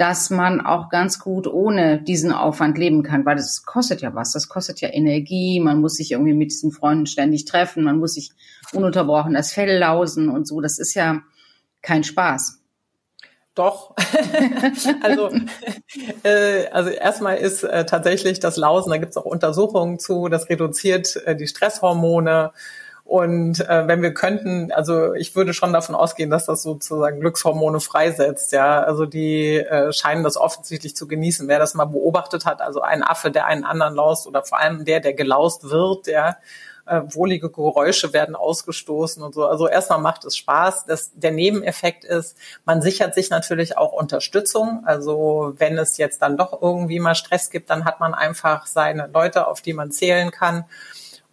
dass 0.00 0.30
man 0.30 0.62
auch 0.62 0.88
ganz 0.88 1.18
gut 1.18 1.46
ohne 1.46 2.00
diesen 2.00 2.32
Aufwand 2.32 2.78
leben 2.78 3.02
kann, 3.02 3.26
weil 3.26 3.36
das 3.36 3.66
kostet 3.66 4.00
ja 4.00 4.14
was. 4.14 4.32
Das 4.32 4.48
kostet 4.48 4.80
ja 4.80 4.88
Energie. 4.88 5.60
Man 5.60 5.82
muss 5.82 5.96
sich 5.96 6.12
irgendwie 6.12 6.32
mit 6.32 6.50
diesen 6.50 6.72
Freunden 6.72 7.04
ständig 7.04 7.44
treffen. 7.44 7.84
Man 7.84 7.98
muss 7.98 8.14
sich 8.14 8.32
ununterbrochen 8.72 9.34
das 9.34 9.52
Fell 9.52 9.78
lausen 9.78 10.30
und 10.30 10.48
so. 10.48 10.62
Das 10.62 10.78
ist 10.78 10.94
ja 10.94 11.20
kein 11.82 12.02
Spaß. 12.02 12.62
Doch. 13.54 13.94
also, 15.02 15.32
äh, 16.22 16.66
also 16.68 16.88
erstmal 16.88 17.36
ist 17.36 17.62
äh, 17.64 17.84
tatsächlich 17.84 18.40
das 18.40 18.56
Lausen, 18.56 18.88
da 18.88 18.96
gibt 18.96 19.10
es 19.10 19.18
auch 19.18 19.26
Untersuchungen 19.26 19.98
zu, 19.98 20.28
das 20.28 20.48
reduziert 20.48 21.14
äh, 21.26 21.36
die 21.36 21.46
Stresshormone 21.46 22.52
und 23.10 23.58
äh, 23.68 23.88
wenn 23.88 24.02
wir 24.02 24.14
könnten, 24.14 24.70
also 24.70 25.14
ich 25.14 25.34
würde 25.34 25.52
schon 25.52 25.72
davon 25.72 25.96
ausgehen, 25.96 26.30
dass 26.30 26.46
das 26.46 26.62
sozusagen 26.62 27.18
Glückshormone 27.18 27.80
freisetzt. 27.80 28.52
Ja, 28.52 28.84
also 28.84 29.04
die 29.04 29.56
äh, 29.56 29.92
scheinen 29.92 30.22
das 30.22 30.36
offensichtlich 30.36 30.94
zu 30.94 31.08
genießen. 31.08 31.48
Wer 31.48 31.58
das 31.58 31.74
mal 31.74 31.86
beobachtet 31.86 32.46
hat, 32.46 32.62
also 32.62 32.82
ein 32.82 33.02
Affe, 33.02 33.32
der 33.32 33.46
einen 33.46 33.64
anderen 33.64 33.96
laust 33.96 34.28
oder 34.28 34.44
vor 34.44 34.60
allem 34.60 34.84
der, 34.84 35.00
der 35.00 35.14
gelaust 35.14 35.70
wird, 35.70 36.06
ja, 36.06 36.36
äh, 36.86 37.00
wohlige 37.06 37.50
Geräusche 37.50 38.12
werden 38.12 38.36
ausgestoßen 38.36 39.24
und 39.24 39.34
so. 39.34 39.44
Also 39.44 39.66
erstmal 39.66 39.98
macht 39.98 40.24
es 40.24 40.36
Spaß. 40.36 40.86
Das, 40.86 41.10
der 41.12 41.32
Nebeneffekt 41.32 42.04
ist, 42.04 42.36
man 42.64 42.80
sichert 42.80 43.16
sich 43.16 43.28
natürlich 43.28 43.76
auch 43.76 43.90
Unterstützung. 43.90 44.84
Also 44.84 45.54
wenn 45.56 45.76
es 45.78 45.96
jetzt 45.96 46.22
dann 46.22 46.36
doch 46.36 46.62
irgendwie 46.62 47.00
mal 47.00 47.16
Stress 47.16 47.50
gibt, 47.50 47.70
dann 47.70 47.84
hat 47.84 47.98
man 47.98 48.14
einfach 48.14 48.66
seine 48.66 49.10
Leute, 49.12 49.48
auf 49.48 49.62
die 49.62 49.72
man 49.72 49.90
zählen 49.90 50.30
kann. 50.30 50.64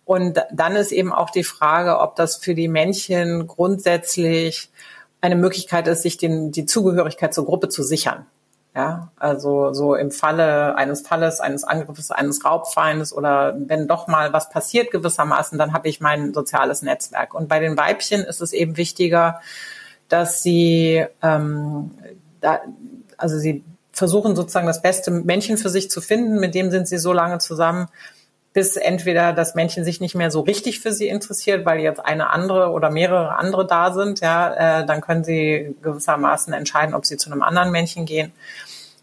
Und 0.08 0.42
dann 0.54 0.78
ist 0.78 0.94
eben 0.94 1.12
auch 1.12 1.32
die 1.32 1.44
Frage, 1.44 2.00
ob 2.00 2.16
das 2.16 2.38
für 2.38 2.56
die 2.56 2.70
Männchen 2.70 3.46
grundsätzlich 3.46 4.72
eine 5.20 5.36
Möglichkeit 5.36 5.86
ist, 5.90 6.04
sich 6.04 6.16
den, 6.16 6.54
die 6.54 6.66
Zugehörigkeit 6.66 7.34
zur 7.34 7.46
Gruppe 7.46 7.68
zu 7.68 7.84
sichern. 7.84 8.26
Ja, 8.74 9.12
also 9.18 9.74
so 9.74 9.96
im 9.96 10.12
Falle 10.12 10.76
eines 10.76 11.02
Falles, 11.02 11.42
eines 11.42 11.66
Angriffes, 11.66 12.12
eines 12.12 12.46
Raubfeindes 12.46 13.12
oder 13.12 13.58
wenn 13.58 13.88
doch 13.88 14.08
mal 14.08 14.32
was 14.32 14.50
passiert 14.50 14.92
gewissermaßen, 14.92 15.58
dann 15.58 15.74
habe 15.74 15.90
ich 15.90 16.00
mein 16.00 16.34
soziales 16.34 16.84
Netzwerk. 16.84 17.34
Und 17.34 17.50
bei 17.50 17.60
den 17.60 17.76
Weibchen 17.76 18.22
ist 18.22 18.40
es 18.40 18.54
eben 18.54 18.78
wichtiger, 18.78 19.42
dass 20.08 20.42
sie 20.42 21.06
ähm, 21.22 21.92
da, 22.40 22.62
also 23.18 23.38
sie 23.38 23.66
versuchen 23.92 24.38
sozusagen 24.38 24.68
das 24.68 24.82
beste 24.82 25.12
Männchen 25.12 25.58
für 25.58 25.70
sich 25.70 25.90
zu 25.90 26.00
finden, 26.00 26.40
mit 26.40 26.56
dem 26.56 26.72
sind 26.72 26.88
sie 26.88 27.00
so 27.00 27.12
lange 27.12 27.40
zusammen, 27.40 27.90
bis 28.58 28.76
entweder 28.76 29.34
das 29.34 29.54
Männchen 29.54 29.84
sich 29.84 30.02
nicht 30.02 30.16
mehr 30.16 30.32
so 30.32 30.42
richtig 30.42 30.80
für 30.80 30.92
sie 30.92 31.08
interessiert, 31.08 31.64
weil 31.64 31.80
jetzt 31.80 32.04
eine 32.04 32.32
andere 32.32 32.72
oder 32.72 32.90
mehrere 32.90 33.36
andere 33.36 33.68
da 33.68 33.94
sind, 33.94 34.20
ja, 34.20 34.80
äh, 34.80 34.84
dann 34.84 35.00
können 35.02 35.24
sie 35.24 35.76
gewissermaßen 35.84 36.54
entscheiden, 36.54 36.96
ob 36.96 37.06
sie 37.06 37.18
zu 37.18 37.32
einem 37.32 37.44
anderen 37.44 37.70
Männchen 37.70 38.08
gehen. 38.08 38.32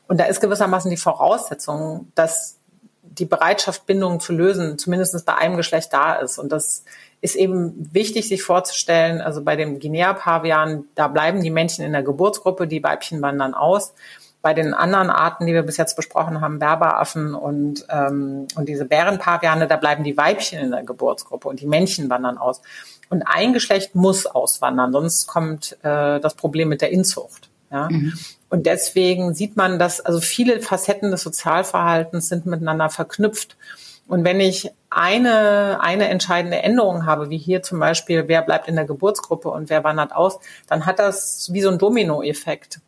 Und 0.09 0.19
da 0.19 0.25
ist 0.25 0.41
gewissermaßen 0.41 0.91
die 0.91 0.97
Voraussetzung, 0.97 2.11
dass 2.17 2.57
die 3.05 3.27
Bereitschaft, 3.27 3.87
Bindungen 3.87 4.19
zu 4.19 4.33
lösen, 4.33 4.77
zumindest 4.77 5.25
bei 5.25 5.37
einem 5.37 5.57
Geschlecht 5.57 5.93
da 5.93 6.15
ist. 6.15 6.41
Und 6.41 6.51
das 6.51 6.83
ist 7.21 7.37
eben 7.37 7.89
wichtig, 7.95 8.27
sich 8.27 8.43
vorzustellen. 8.43 9.21
Also 9.21 9.45
bei 9.45 9.55
dem 9.55 9.79
Guinea-Pavian, 9.79 10.87
da 10.97 11.07
bleiben 11.07 11.45
die 11.45 11.51
Männchen 11.51 11.85
in 11.85 11.93
der 11.93 12.03
Geburtsgruppe, 12.03 12.67
die 12.67 12.83
Weibchen 12.83 13.23
wandern 13.23 13.55
aus 13.55 13.95
bei 14.45 14.53
den 14.53 14.75
anderen 14.75 15.09
Arten, 15.09 15.47
die 15.47 15.55
wir 15.55 15.63
bis 15.63 15.79
jetzt 15.79 15.97
besprochen 15.97 16.43
haben, 16.43 16.59
Berberaffen 16.59 17.35
und, 17.35 17.87
ähm, 17.89 18.47
und 18.55 18.69
diese 18.69 18.85
Bärenpaviane, 18.85 19.67
da 19.67 19.79
bleiben 19.79 20.05
die 20.05 20.19
Weibchen 20.19 20.59
in 20.59 20.71
der 20.71 20.85
Geburtsgruppe 20.85 21.49
und 21.49 21.61
die 21.61 21.67
Männchen 21.67 22.11
wandern 22.11 22.37
aus. 22.37 22.61
Und 23.09 23.23
ein 23.23 23.55
Geschlecht 23.55 23.95
muss 23.95 24.27
auswandern, 24.27 24.93
sonst 24.93 25.27
kommt 25.27 25.79
äh, 25.83 26.21
das 26.21 26.35
Problem 26.35 26.69
mit 26.69 26.83
der 26.83 26.91
Inzucht. 26.91 27.49
Ja? 27.73 27.89
Mhm. 27.91 28.13
Und 28.51 28.67
deswegen 28.67 29.33
sieht 29.33 29.57
man, 29.57 29.79
dass 29.79 30.03
also 30.03 30.21
viele 30.21 30.61
Facetten 30.61 31.11
des 31.11 31.23
Sozialverhaltens 31.23 32.29
sind 32.29 32.45
miteinander 32.45 32.91
verknüpft. 32.91 33.57
Und 34.09 34.25
wenn 34.25 34.41
ich 34.41 34.71
eine, 34.91 35.79
eine 35.81 36.09
entscheidende 36.09 36.59
Änderung 36.59 37.07
habe, 37.07 37.31
wie 37.31 37.39
hier 37.39 37.63
zum 37.63 37.81
Beispiel, 37.81 38.29
wer 38.29 38.43
bleibt 38.43 38.69
in 38.69 38.77
der 38.77 38.85
Geburtsgruppe 38.85 39.49
und 39.49 39.71
wer 39.71 39.85
wandert 39.85 40.15
aus, 40.15 40.39
dann 40.67 40.85
hat 40.85 40.99
das 40.99 41.49
wie 41.51 41.63
so 41.63 41.71
ein 41.71 41.79
Dominoeffekt 41.79 42.81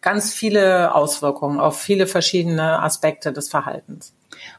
ganz 0.00 0.32
viele 0.32 0.94
Auswirkungen 0.94 1.60
auf 1.60 1.80
viele 1.80 2.06
verschiedene 2.06 2.82
Aspekte 2.82 3.32
des 3.32 3.48
Verhaltens. 3.48 4.14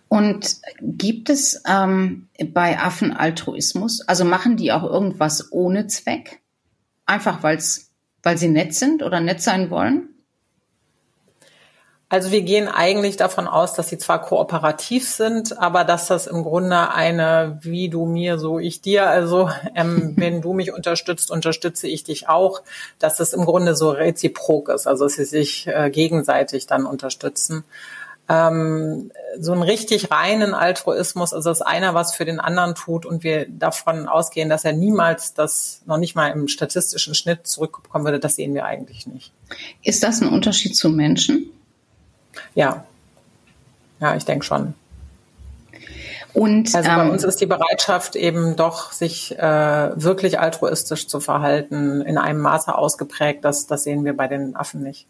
Und 0.07 0.57
gibt 0.81 1.29
es 1.29 1.61
ähm, 1.67 2.27
bei 2.53 2.79
Affen 2.79 3.11
Altruismus? 3.13 4.01
Also 4.01 4.25
machen 4.25 4.57
die 4.57 4.71
auch 4.71 4.83
irgendwas 4.83 5.51
ohne 5.51 5.87
Zweck? 5.87 6.39
Einfach 7.05 7.43
weil's, 7.43 7.89
weil 8.21 8.37
sie 8.37 8.49
nett 8.49 8.73
sind 8.73 9.03
oder 9.03 9.19
nett 9.19 9.41
sein 9.41 9.69
wollen? 9.69 10.12
Also 12.13 12.29
wir 12.29 12.43
gehen 12.43 12.67
eigentlich 12.67 13.17
davon 13.17 13.47
aus, 13.47 13.73
dass 13.73 13.89
sie 13.89 13.97
zwar 13.97 14.21
kooperativ 14.21 15.09
sind, 15.09 15.57
aber 15.57 15.83
dass 15.83 16.05
das 16.05 16.27
im 16.27 16.43
Grunde 16.43 16.91
eine 16.91 17.57
wie 17.63 17.89
du 17.89 18.05
mir, 18.05 18.37
so 18.37 18.59
ich 18.59 18.81
dir, 18.81 19.09
also 19.09 19.49
ähm, 19.73 20.13
wenn 20.15 20.39
du 20.39 20.53
mich 20.53 20.71
unterstützt, 20.71 21.31
unterstütze 21.31 21.87
ich 21.87 22.03
dich 22.03 22.29
auch, 22.29 22.61
dass 22.99 23.15
das 23.15 23.33
im 23.33 23.45
Grunde 23.45 23.75
so 23.75 23.89
reziprok 23.89 24.69
ist, 24.69 24.85
also 24.85 25.05
dass 25.05 25.13
sie 25.13 25.25
sich 25.25 25.65
äh, 25.65 25.89
gegenseitig 25.89 26.67
dann 26.67 26.85
unterstützen. 26.85 27.63
Ähm, 28.29 29.09
so 29.39 29.51
einen 29.51 29.63
richtig 29.63 30.11
reinen 30.11 30.53
Altruismus, 30.53 31.33
also 31.33 31.49
dass 31.49 31.63
einer 31.63 31.95
was 31.95 32.13
für 32.13 32.25
den 32.25 32.39
anderen 32.39 32.75
tut 32.75 33.07
und 33.07 33.23
wir 33.23 33.47
davon 33.49 34.07
ausgehen, 34.07 34.49
dass 34.49 34.65
er 34.65 34.73
niemals 34.73 35.33
das 35.33 35.81
noch 35.87 35.97
nicht 35.97 36.13
mal 36.13 36.27
im 36.27 36.47
statistischen 36.47 37.15
Schnitt 37.15 37.47
zurückkommen 37.47 38.05
würde, 38.05 38.19
das 38.19 38.35
sehen 38.35 38.53
wir 38.53 38.65
eigentlich 38.65 39.07
nicht. 39.07 39.31
Ist 39.81 40.03
das 40.03 40.21
ein 40.21 40.29
Unterschied 40.29 40.75
zu 40.75 40.89
Menschen? 40.89 41.49
Ja, 42.55 42.85
ja, 43.99 44.15
ich 44.15 44.25
denke 44.25 44.45
schon. 44.45 44.73
Und 46.33 46.73
also 46.73 46.89
bei 46.89 47.03
ähm, 47.03 47.11
uns 47.11 47.23
ist 47.23 47.41
die 47.41 47.45
Bereitschaft 47.45 48.15
eben 48.15 48.55
doch, 48.55 48.91
sich 48.91 49.37
äh, 49.37 49.91
wirklich 49.95 50.39
altruistisch 50.39 51.07
zu 51.07 51.19
verhalten, 51.19 52.01
in 52.01 52.17
einem 52.17 52.41
Maße 52.41 52.75
ausgeprägt. 52.75 53.45
Das, 53.45 53.67
das 53.67 53.83
sehen 53.83 54.03
wir 54.03 54.17
bei 54.17 54.27
den 54.27 54.55
Affen 54.55 54.81
nicht. 54.81 55.07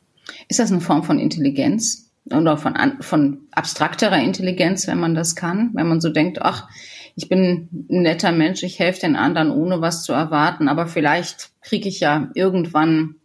Ist 0.50 0.60
das 0.60 0.72
eine 0.72 0.82
Form 0.82 1.04
von 1.04 1.20
Intelligenz 1.20 2.10
oder 2.26 2.58
von, 2.58 2.76
von 3.02 3.48
abstrakterer 3.52 4.18
Intelligenz, 4.18 4.86
wenn 4.88 5.00
man 5.00 5.16
das 5.16 5.36
kann? 5.36 5.72
Wenn 5.74 5.88
man 5.88 6.02
so 6.02 6.10
denkt, 6.10 6.42
ach, 6.42 6.68
ich 7.16 7.30
bin 7.30 7.70
ein 7.90 8.02
netter 8.02 8.32
Mensch, 8.32 8.64
ich 8.64 8.80
helfe 8.80 9.02
den 9.02 9.16
anderen, 9.16 9.52
ohne 9.52 9.82
was 9.82 10.04
zu 10.04 10.14
erwarten, 10.14 10.68
aber 10.68 10.88
vielleicht 10.88 11.52
kriege 11.62 11.88
ich 11.88 12.00
ja 12.00 12.30
irgendwann 12.34 13.16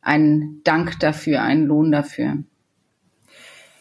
einen 0.00 0.62
Dank 0.64 0.98
dafür, 1.00 1.42
einen 1.42 1.66
Lohn 1.66 1.92
dafür. 1.92 2.38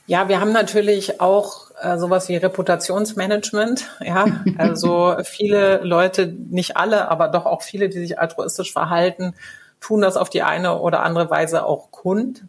Ja, 0.10 0.28
wir 0.28 0.40
haben 0.40 0.54
natürlich 0.54 1.22
auch 1.22 1.70
äh, 1.80 2.00
sowas 2.00 2.30
wie 2.30 2.36
Reputationsmanagement. 2.36 3.88
Ja, 4.00 4.26
also 4.58 5.18
viele 5.24 5.82
Leute, 5.84 6.26
nicht 6.26 6.78
alle, 6.78 7.10
aber 7.10 7.28
doch 7.28 7.46
auch 7.46 7.62
viele, 7.62 7.90
die 7.90 8.00
sich 8.00 8.18
altruistisch 8.18 8.74
verhalten, 8.74 9.36
tun 9.80 10.02
das 10.02 10.18
auf 10.18 10.32
die 10.32 10.42
eine 10.42 10.80
oder 10.80 11.04
andere 11.04 11.30
Weise 11.30 11.64
auch 11.64 11.92
kund 11.92 12.46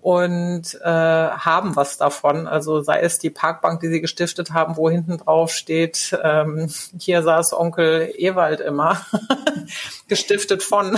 und 0.00 0.80
äh, 0.84 0.88
haben 0.88 1.74
was 1.74 1.98
davon. 1.98 2.46
Also 2.46 2.80
sei 2.80 3.00
es 3.00 3.18
die 3.18 3.30
Parkbank, 3.30 3.80
die 3.80 3.88
sie 3.88 4.00
gestiftet 4.00 4.52
haben, 4.52 4.76
wo 4.76 4.88
hinten 4.88 5.18
drauf 5.18 5.50
steht, 5.50 6.16
ähm, 6.22 6.70
hier 6.96 7.24
saß 7.24 7.54
Onkel 7.54 8.14
Ewald 8.18 8.60
immer, 8.60 9.04
gestiftet 10.06 10.62
von. 10.62 10.96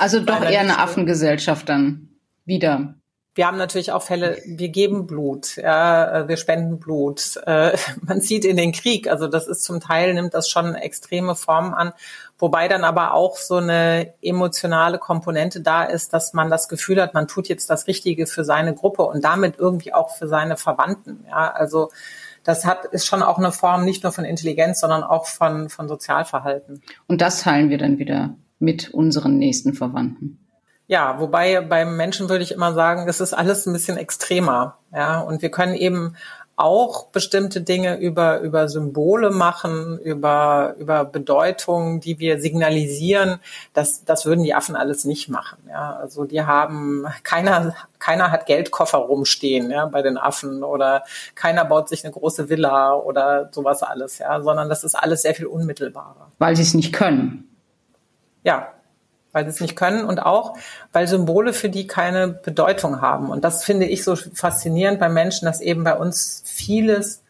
Also 0.00 0.18
doch 0.18 0.42
eher 0.42 0.58
eine 0.58 0.80
Affengesellschaft 0.80 1.68
dann 1.68 2.08
wieder 2.44 2.96
wir 3.34 3.46
haben 3.48 3.58
natürlich 3.58 3.90
auch 3.90 4.02
Fälle, 4.02 4.38
wir 4.46 4.68
geben 4.68 5.06
Blut, 5.06 5.56
ja, 5.56 6.20
äh, 6.20 6.28
wir 6.28 6.36
spenden 6.36 6.78
Blut. 6.78 7.36
Äh, 7.46 7.76
man 8.02 8.20
sieht 8.20 8.44
in 8.44 8.56
den 8.56 8.72
Krieg, 8.72 9.08
also 9.08 9.26
das 9.26 9.48
ist 9.48 9.64
zum 9.64 9.80
Teil, 9.80 10.14
nimmt 10.14 10.34
das 10.34 10.48
schon 10.48 10.74
extreme 10.74 11.34
Formen 11.34 11.74
an, 11.74 11.92
wobei 12.38 12.68
dann 12.68 12.84
aber 12.84 13.14
auch 13.14 13.36
so 13.36 13.56
eine 13.56 14.14
emotionale 14.22 14.98
Komponente 14.98 15.60
da 15.60 15.82
ist, 15.82 16.12
dass 16.12 16.32
man 16.32 16.48
das 16.48 16.68
Gefühl 16.68 17.00
hat, 17.02 17.14
man 17.14 17.26
tut 17.26 17.48
jetzt 17.48 17.68
das 17.70 17.86
Richtige 17.88 18.26
für 18.26 18.44
seine 18.44 18.74
Gruppe 18.74 19.02
und 19.02 19.24
damit 19.24 19.58
irgendwie 19.58 19.92
auch 19.92 20.10
für 20.10 20.28
seine 20.28 20.56
Verwandten. 20.56 21.24
Ja, 21.28 21.50
also 21.50 21.90
das 22.44 22.64
hat, 22.64 22.84
ist 22.86 23.06
schon 23.06 23.22
auch 23.22 23.38
eine 23.38 23.52
Form 23.52 23.84
nicht 23.84 24.02
nur 24.04 24.12
von 24.12 24.24
Intelligenz, 24.24 24.80
sondern 24.80 25.02
auch 25.02 25.26
von, 25.26 25.70
von 25.70 25.88
Sozialverhalten. 25.88 26.82
Und 27.08 27.20
das 27.20 27.42
teilen 27.42 27.70
wir 27.70 27.78
dann 27.78 27.98
wieder 27.98 28.36
mit 28.58 28.90
unseren 28.90 29.38
nächsten 29.38 29.74
Verwandten. 29.74 30.43
Ja, 30.86 31.18
wobei 31.18 31.60
beim 31.62 31.96
Menschen 31.96 32.28
würde 32.28 32.44
ich 32.44 32.52
immer 32.52 32.74
sagen, 32.74 33.08
es 33.08 33.20
ist 33.20 33.32
alles 33.32 33.66
ein 33.66 33.72
bisschen 33.72 33.96
extremer. 33.96 34.76
Ja, 34.92 35.20
und 35.20 35.40
wir 35.40 35.50
können 35.50 35.74
eben 35.74 36.16
auch 36.56 37.06
bestimmte 37.06 37.62
Dinge 37.62 37.98
über, 37.98 38.40
über 38.40 38.68
Symbole 38.68 39.30
machen, 39.30 39.98
über, 39.98 40.74
über 40.78 41.04
Bedeutungen, 41.04 42.00
die 42.00 42.18
wir 42.20 42.40
signalisieren. 42.40 43.40
Das, 43.72 44.04
das 44.04 44.24
würden 44.24 44.44
die 44.44 44.54
Affen 44.54 44.76
alles 44.76 45.04
nicht 45.04 45.28
machen. 45.28 45.58
Ja, 45.68 45.96
also 45.96 46.24
die 46.24 46.42
haben, 46.42 47.06
keiner, 47.24 47.74
keiner 47.98 48.30
hat 48.30 48.46
Geldkoffer 48.46 48.98
rumstehen, 48.98 49.70
ja, 49.70 49.86
bei 49.86 50.02
den 50.02 50.16
Affen 50.16 50.62
oder 50.62 51.02
keiner 51.34 51.64
baut 51.64 51.88
sich 51.88 52.04
eine 52.04 52.12
große 52.12 52.48
Villa 52.48 52.94
oder 52.94 53.48
sowas 53.52 53.82
alles, 53.82 54.18
ja, 54.18 54.40
sondern 54.40 54.68
das 54.68 54.84
ist 54.84 54.94
alles 54.94 55.22
sehr 55.22 55.34
viel 55.34 55.46
unmittelbarer. 55.46 56.30
Weil 56.38 56.54
sie 56.54 56.62
es 56.62 56.74
nicht 56.74 56.92
können. 56.92 57.48
Ja, 58.44 58.68
weil 59.34 59.44
sie 59.44 59.50
es 59.50 59.60
nicht 59.60 59.76
können 59.76 60.06
und 60.06 60.20
auch, 60.20 60.56
weil 60.92 61.06
Symbole 61.06 61.52
für 61.52 61.68
die 61.68 61.86
keine 61.86 62.28
Bedeutung 62.28 63.02
haben. 63.02 63.28
Und 63.28 63.44
das 63.44 63.64
finde 63.64 63.86
ich 63.86 64.02
so 64.02 64.16
faszinierend 64.16 64.98
bei 64.98 65.10
Menschen, 65.10 65.44
dass 65.44 65.60
eben 65.60 65.84
bei 65.84 65.96
uns 65.96 66.42
vieles 66.46 67.20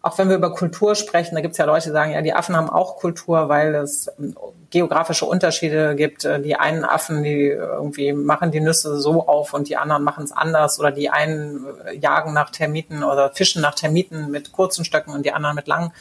auch 0.00 0.16
wenn 0.16 0.28
wir 0.28 0.36
über 0.36 0.54
Kultur 0.54 0.94
sprechen, 0.94 1.34
da 1.34 1.40
gibt 1.40 1.52
es 1.52 1.58
ja 1.58 1.64
Leute, 1.64 1.88
die 1.88 1.92
sagen, 1.92 2.12
ja, 2.12 2.22
die 2.22 2.32
Affen 2.32 2.56
haben 2.56 2.70
auch 2.70 2.96
Kultur, 2.96 3.48
weil 3.48 3.74
es 3.74 4.08
ähm, 4.18 4.36
geografische 4.70 5.26
Unterschiede 5.26 5.96
gibt. 5.96 6.24
Äh, 6.24 6.40
die 6.40 6.56
einen 6.56 6.84
Affen, 6.84 7.22
die 7.24 7.48
irgendwie 7.48 8.12
machen 8.12 8.52
die 8.52 8.60
Nüsse 8.60 8.98
so 8.98 9.26
auf 9.26 9.54
und 9.54 9.68
die 9.68 9.76
anderen 9.76 10.04
machen 10.04 10.24
es 10.24 10.32
anders. 10.32 10.78
Oder 10.78 10.92
die 10.92 11.10
einen 11.10 11.66
äh, 11.84 11.96
jagen 11.96 12.32
nach 12.32 12.50
Termiten 12.50 13.02
oder 13.02 13.30
fischen 13.30 13.60
nach 13.60 13.74
Termiten 13.74 14.30
mit 14.30 14.52
kurzen 14.52 14.84
Stöcken 14.84 15.12
und 15.12 15.26
die 15.26 15.32
anderen 15.32 15.56
mit 15.56 15.66
langen. 15.66 15.92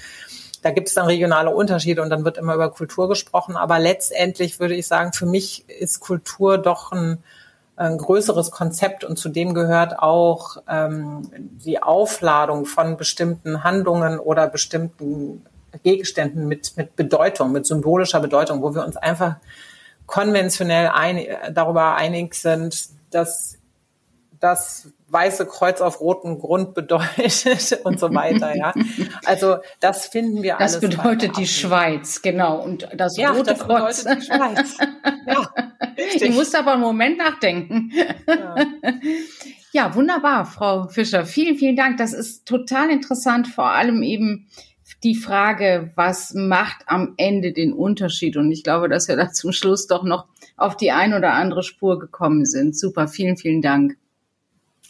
Da 0.67 0.73
gibt 0.73 0.89
es 0.89 0.95
dann 0.95 1.05
regionale 1.05 1.49
Unterschiede 1.49 2.01
und 2.01 2.09
dann 2.09 2.25
wird 2.25 2.37
immer 2.37 2.53
über 2.53 2.69
Kultur 2.69 3.07
gesprochen. 3.07 3.55
Aber 3.55 3.79
letztendlich 3.79 4.59
würde 4.59 4.75
ich 4.75 4.85
sagen, 4.85 5.13
für 5.13 5.25
mich 5.25 5.63
ist 5.69 6.01
Kultur 6.01 6.57
doch 6.57 6.91
ein 6.91 7.19
ein 7.77 7.99
größeres 7.99 8.49
Konzept 8.49 9.03
und 9.03 9.17
zu 9.17 9.29
dem 9.29 9.53
gehört 9.53 9.99
auch 9.99 10.57
ähm, 10.67 11.29
die 11.63 11.81
Aufladung 11.81 12.65
von 12.65 12.97
bestimmten 12.97 13.63
Handlungen 13.63 14.19
oder 14.19 14.47
bestimmten 14.47 15.45
Gegenständen 15.83 16.47
mit, 16.47 16.75
mit 16.75 16.95
Bedeutung, 16.95 17.51
mit 17.51 17.67
symbolischer 17.67 18.19
Bedeutung, 18.19 18.63
wo 18.63 18.73
wir 18.73 18.83
uns 18.83 18.97
einfach 18.97 19.35
konventionell 20.07 20.87
ein, 20.87 21.23
darüber 21.53 21.95
einig 21.95 22.33
sind, 22.33 22.89
dass 23.11 23.57
das 24.39 24.91
weiße 25.09 25.45
Kreuz 25.45 25.81
auf 25.81 26.01
rotem 26.01 26.39
Grund 26.39 26.73
bedeutet 26.73 27.79
und 27.83 27.99
so 27.99 28.13
weiter, 28.13 28.55
ja. 28.55 28.73
Also 29.25 29.57
das 29.79 30.07
finden 30.07 30.43
wir 30.43 30.57
das 30.59 30.75
alles. 30.75 30.91
Das 30.91 30.97
bedeutet 30.97 31.37
die 31.37 31.47
Schweiz, 31.47 32.21
genau. 32.21 32.61
Und 32.61 32.87
das 32.95 33.17
ja, 33.17 33.31
rote 33.31 33.51
das 33.51 33.59
Kreuz. 33.59 34.03
Bedeutet 34.03 34.21
die 34.21 34.25
Schweiz. 34.25 34.77
Ja, 35.27 35.53
richtig. 35.97 36.29
Ich 36.29 36.35
musste 36.35 36.57
aber 36.57 36.71
einen 36.71 36.81
Moment 36.81 37.17
nachdenken. 37.17 37.91
Ja. 38.27 38.55
ja, 39.73 39.95
wunderbar, 39.95 40.45
Frau 40.45 40.87
Fischer. 40.87 41.25
Vielen, 41.25 41.57
vielen 41.57 41.75
Dank. 41.75 41.97
Das 41.97 42.13
ist 42.13 42.47
total 42.47 42.89
interessant, 42.89 43.49
vor 43.49 43.71
allem 43.71 44.03
eben 44.03 44.47
die 45.03 45.15
Frage, 45.15 45.91
was 45.95 46.33
macht 46.33 46.83
am 46.85 47.13
Ende 47.17 47.51
den 47.51 47.73
Unterschied? 47.73 48.37
Und 48.37 48.51
ich 48.51 48.63
glaube, 48.63 48.87
dass 48.87 49.09
wir 49.09 49.17
da 49.17 49.29
zum 49.29 49.51
Schluss 49.51 49.87
doch 49.87 50.03
noch 50.03 50.27
auf 50.55 50.77
die 50.77 50.91
ein 50.91 51.13
oder 51.13 51.33
andere 51.33 51.61
Spur 51.61 51.99
gekommen 51.99 52.45
sind. 52.45 52.77
Super, 52.77 53.09
vielen, 53.09 53.35
vielen 53.35 53.61
Dank. 53.61 53.97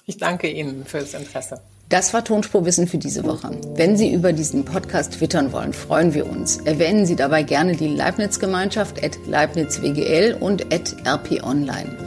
Ich 0.10 0.15
danke 0.15 0.50
Ihnen 0.50 0.86
für 0.86 1.00
das 1.00 1.13
Interesse. 1.13 1.60
Das 1.89 2.13
war 2.13 2.24
Tonspurwissen 2.24 2.88
für 2.88 2.98
diese 2.98 3.26
Woche. 3.26 3.52
Wenn 3.76 3.98
Sie 3.98 4.13
über 4.13 4.32
diesen 4.32 4.63
Podcast 4.63 5.15
twittern 5.15 5.52
wollen, 5.52 5.74
freuen 5.74 6.13
wir 6.13 6.30
uns. 6.30 6.62
Erwähnen 6.62 7.06
Sie 7.06 7.17
dabei 7.17 7.43
gerne 7.43 7.76
die 7.76 7.89
Leibniz-Gemeinschaft 7.89 9.04
at 9.04 9.17
LeibnizWGL 9.28 10.38
und 10.39 10.74
at 10.74 10.96
RPOnline. 11.06 11.98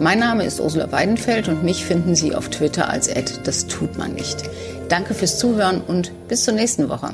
Mein 0.00 0.18
Name 0.18 0.44
ist 0.46 0.60
Ursula 0.60 0.90
Weidenfeld 0.92 1.48
und 1.48 1.62
mich 1.62 1.84
finden 1.84 2.14
Sie 2.14 2.34
auf 2.34 2.48
Twitter 2.48 2.88
als 2.88 3.14
at 3.14 3.46
das 3.46 3.66
tut 3.66 3.98
man 3.98 4.14
nicht. 4.14 4.48
Danke 4.88 5.12
fürs 5.12 5.38
Zuhören 5.38 5.82
und 5.82 6.10
bis 6.28 6.44
zur 6.44 6.54
nächsten 6.54 6.88
Woche. 6.88 7.10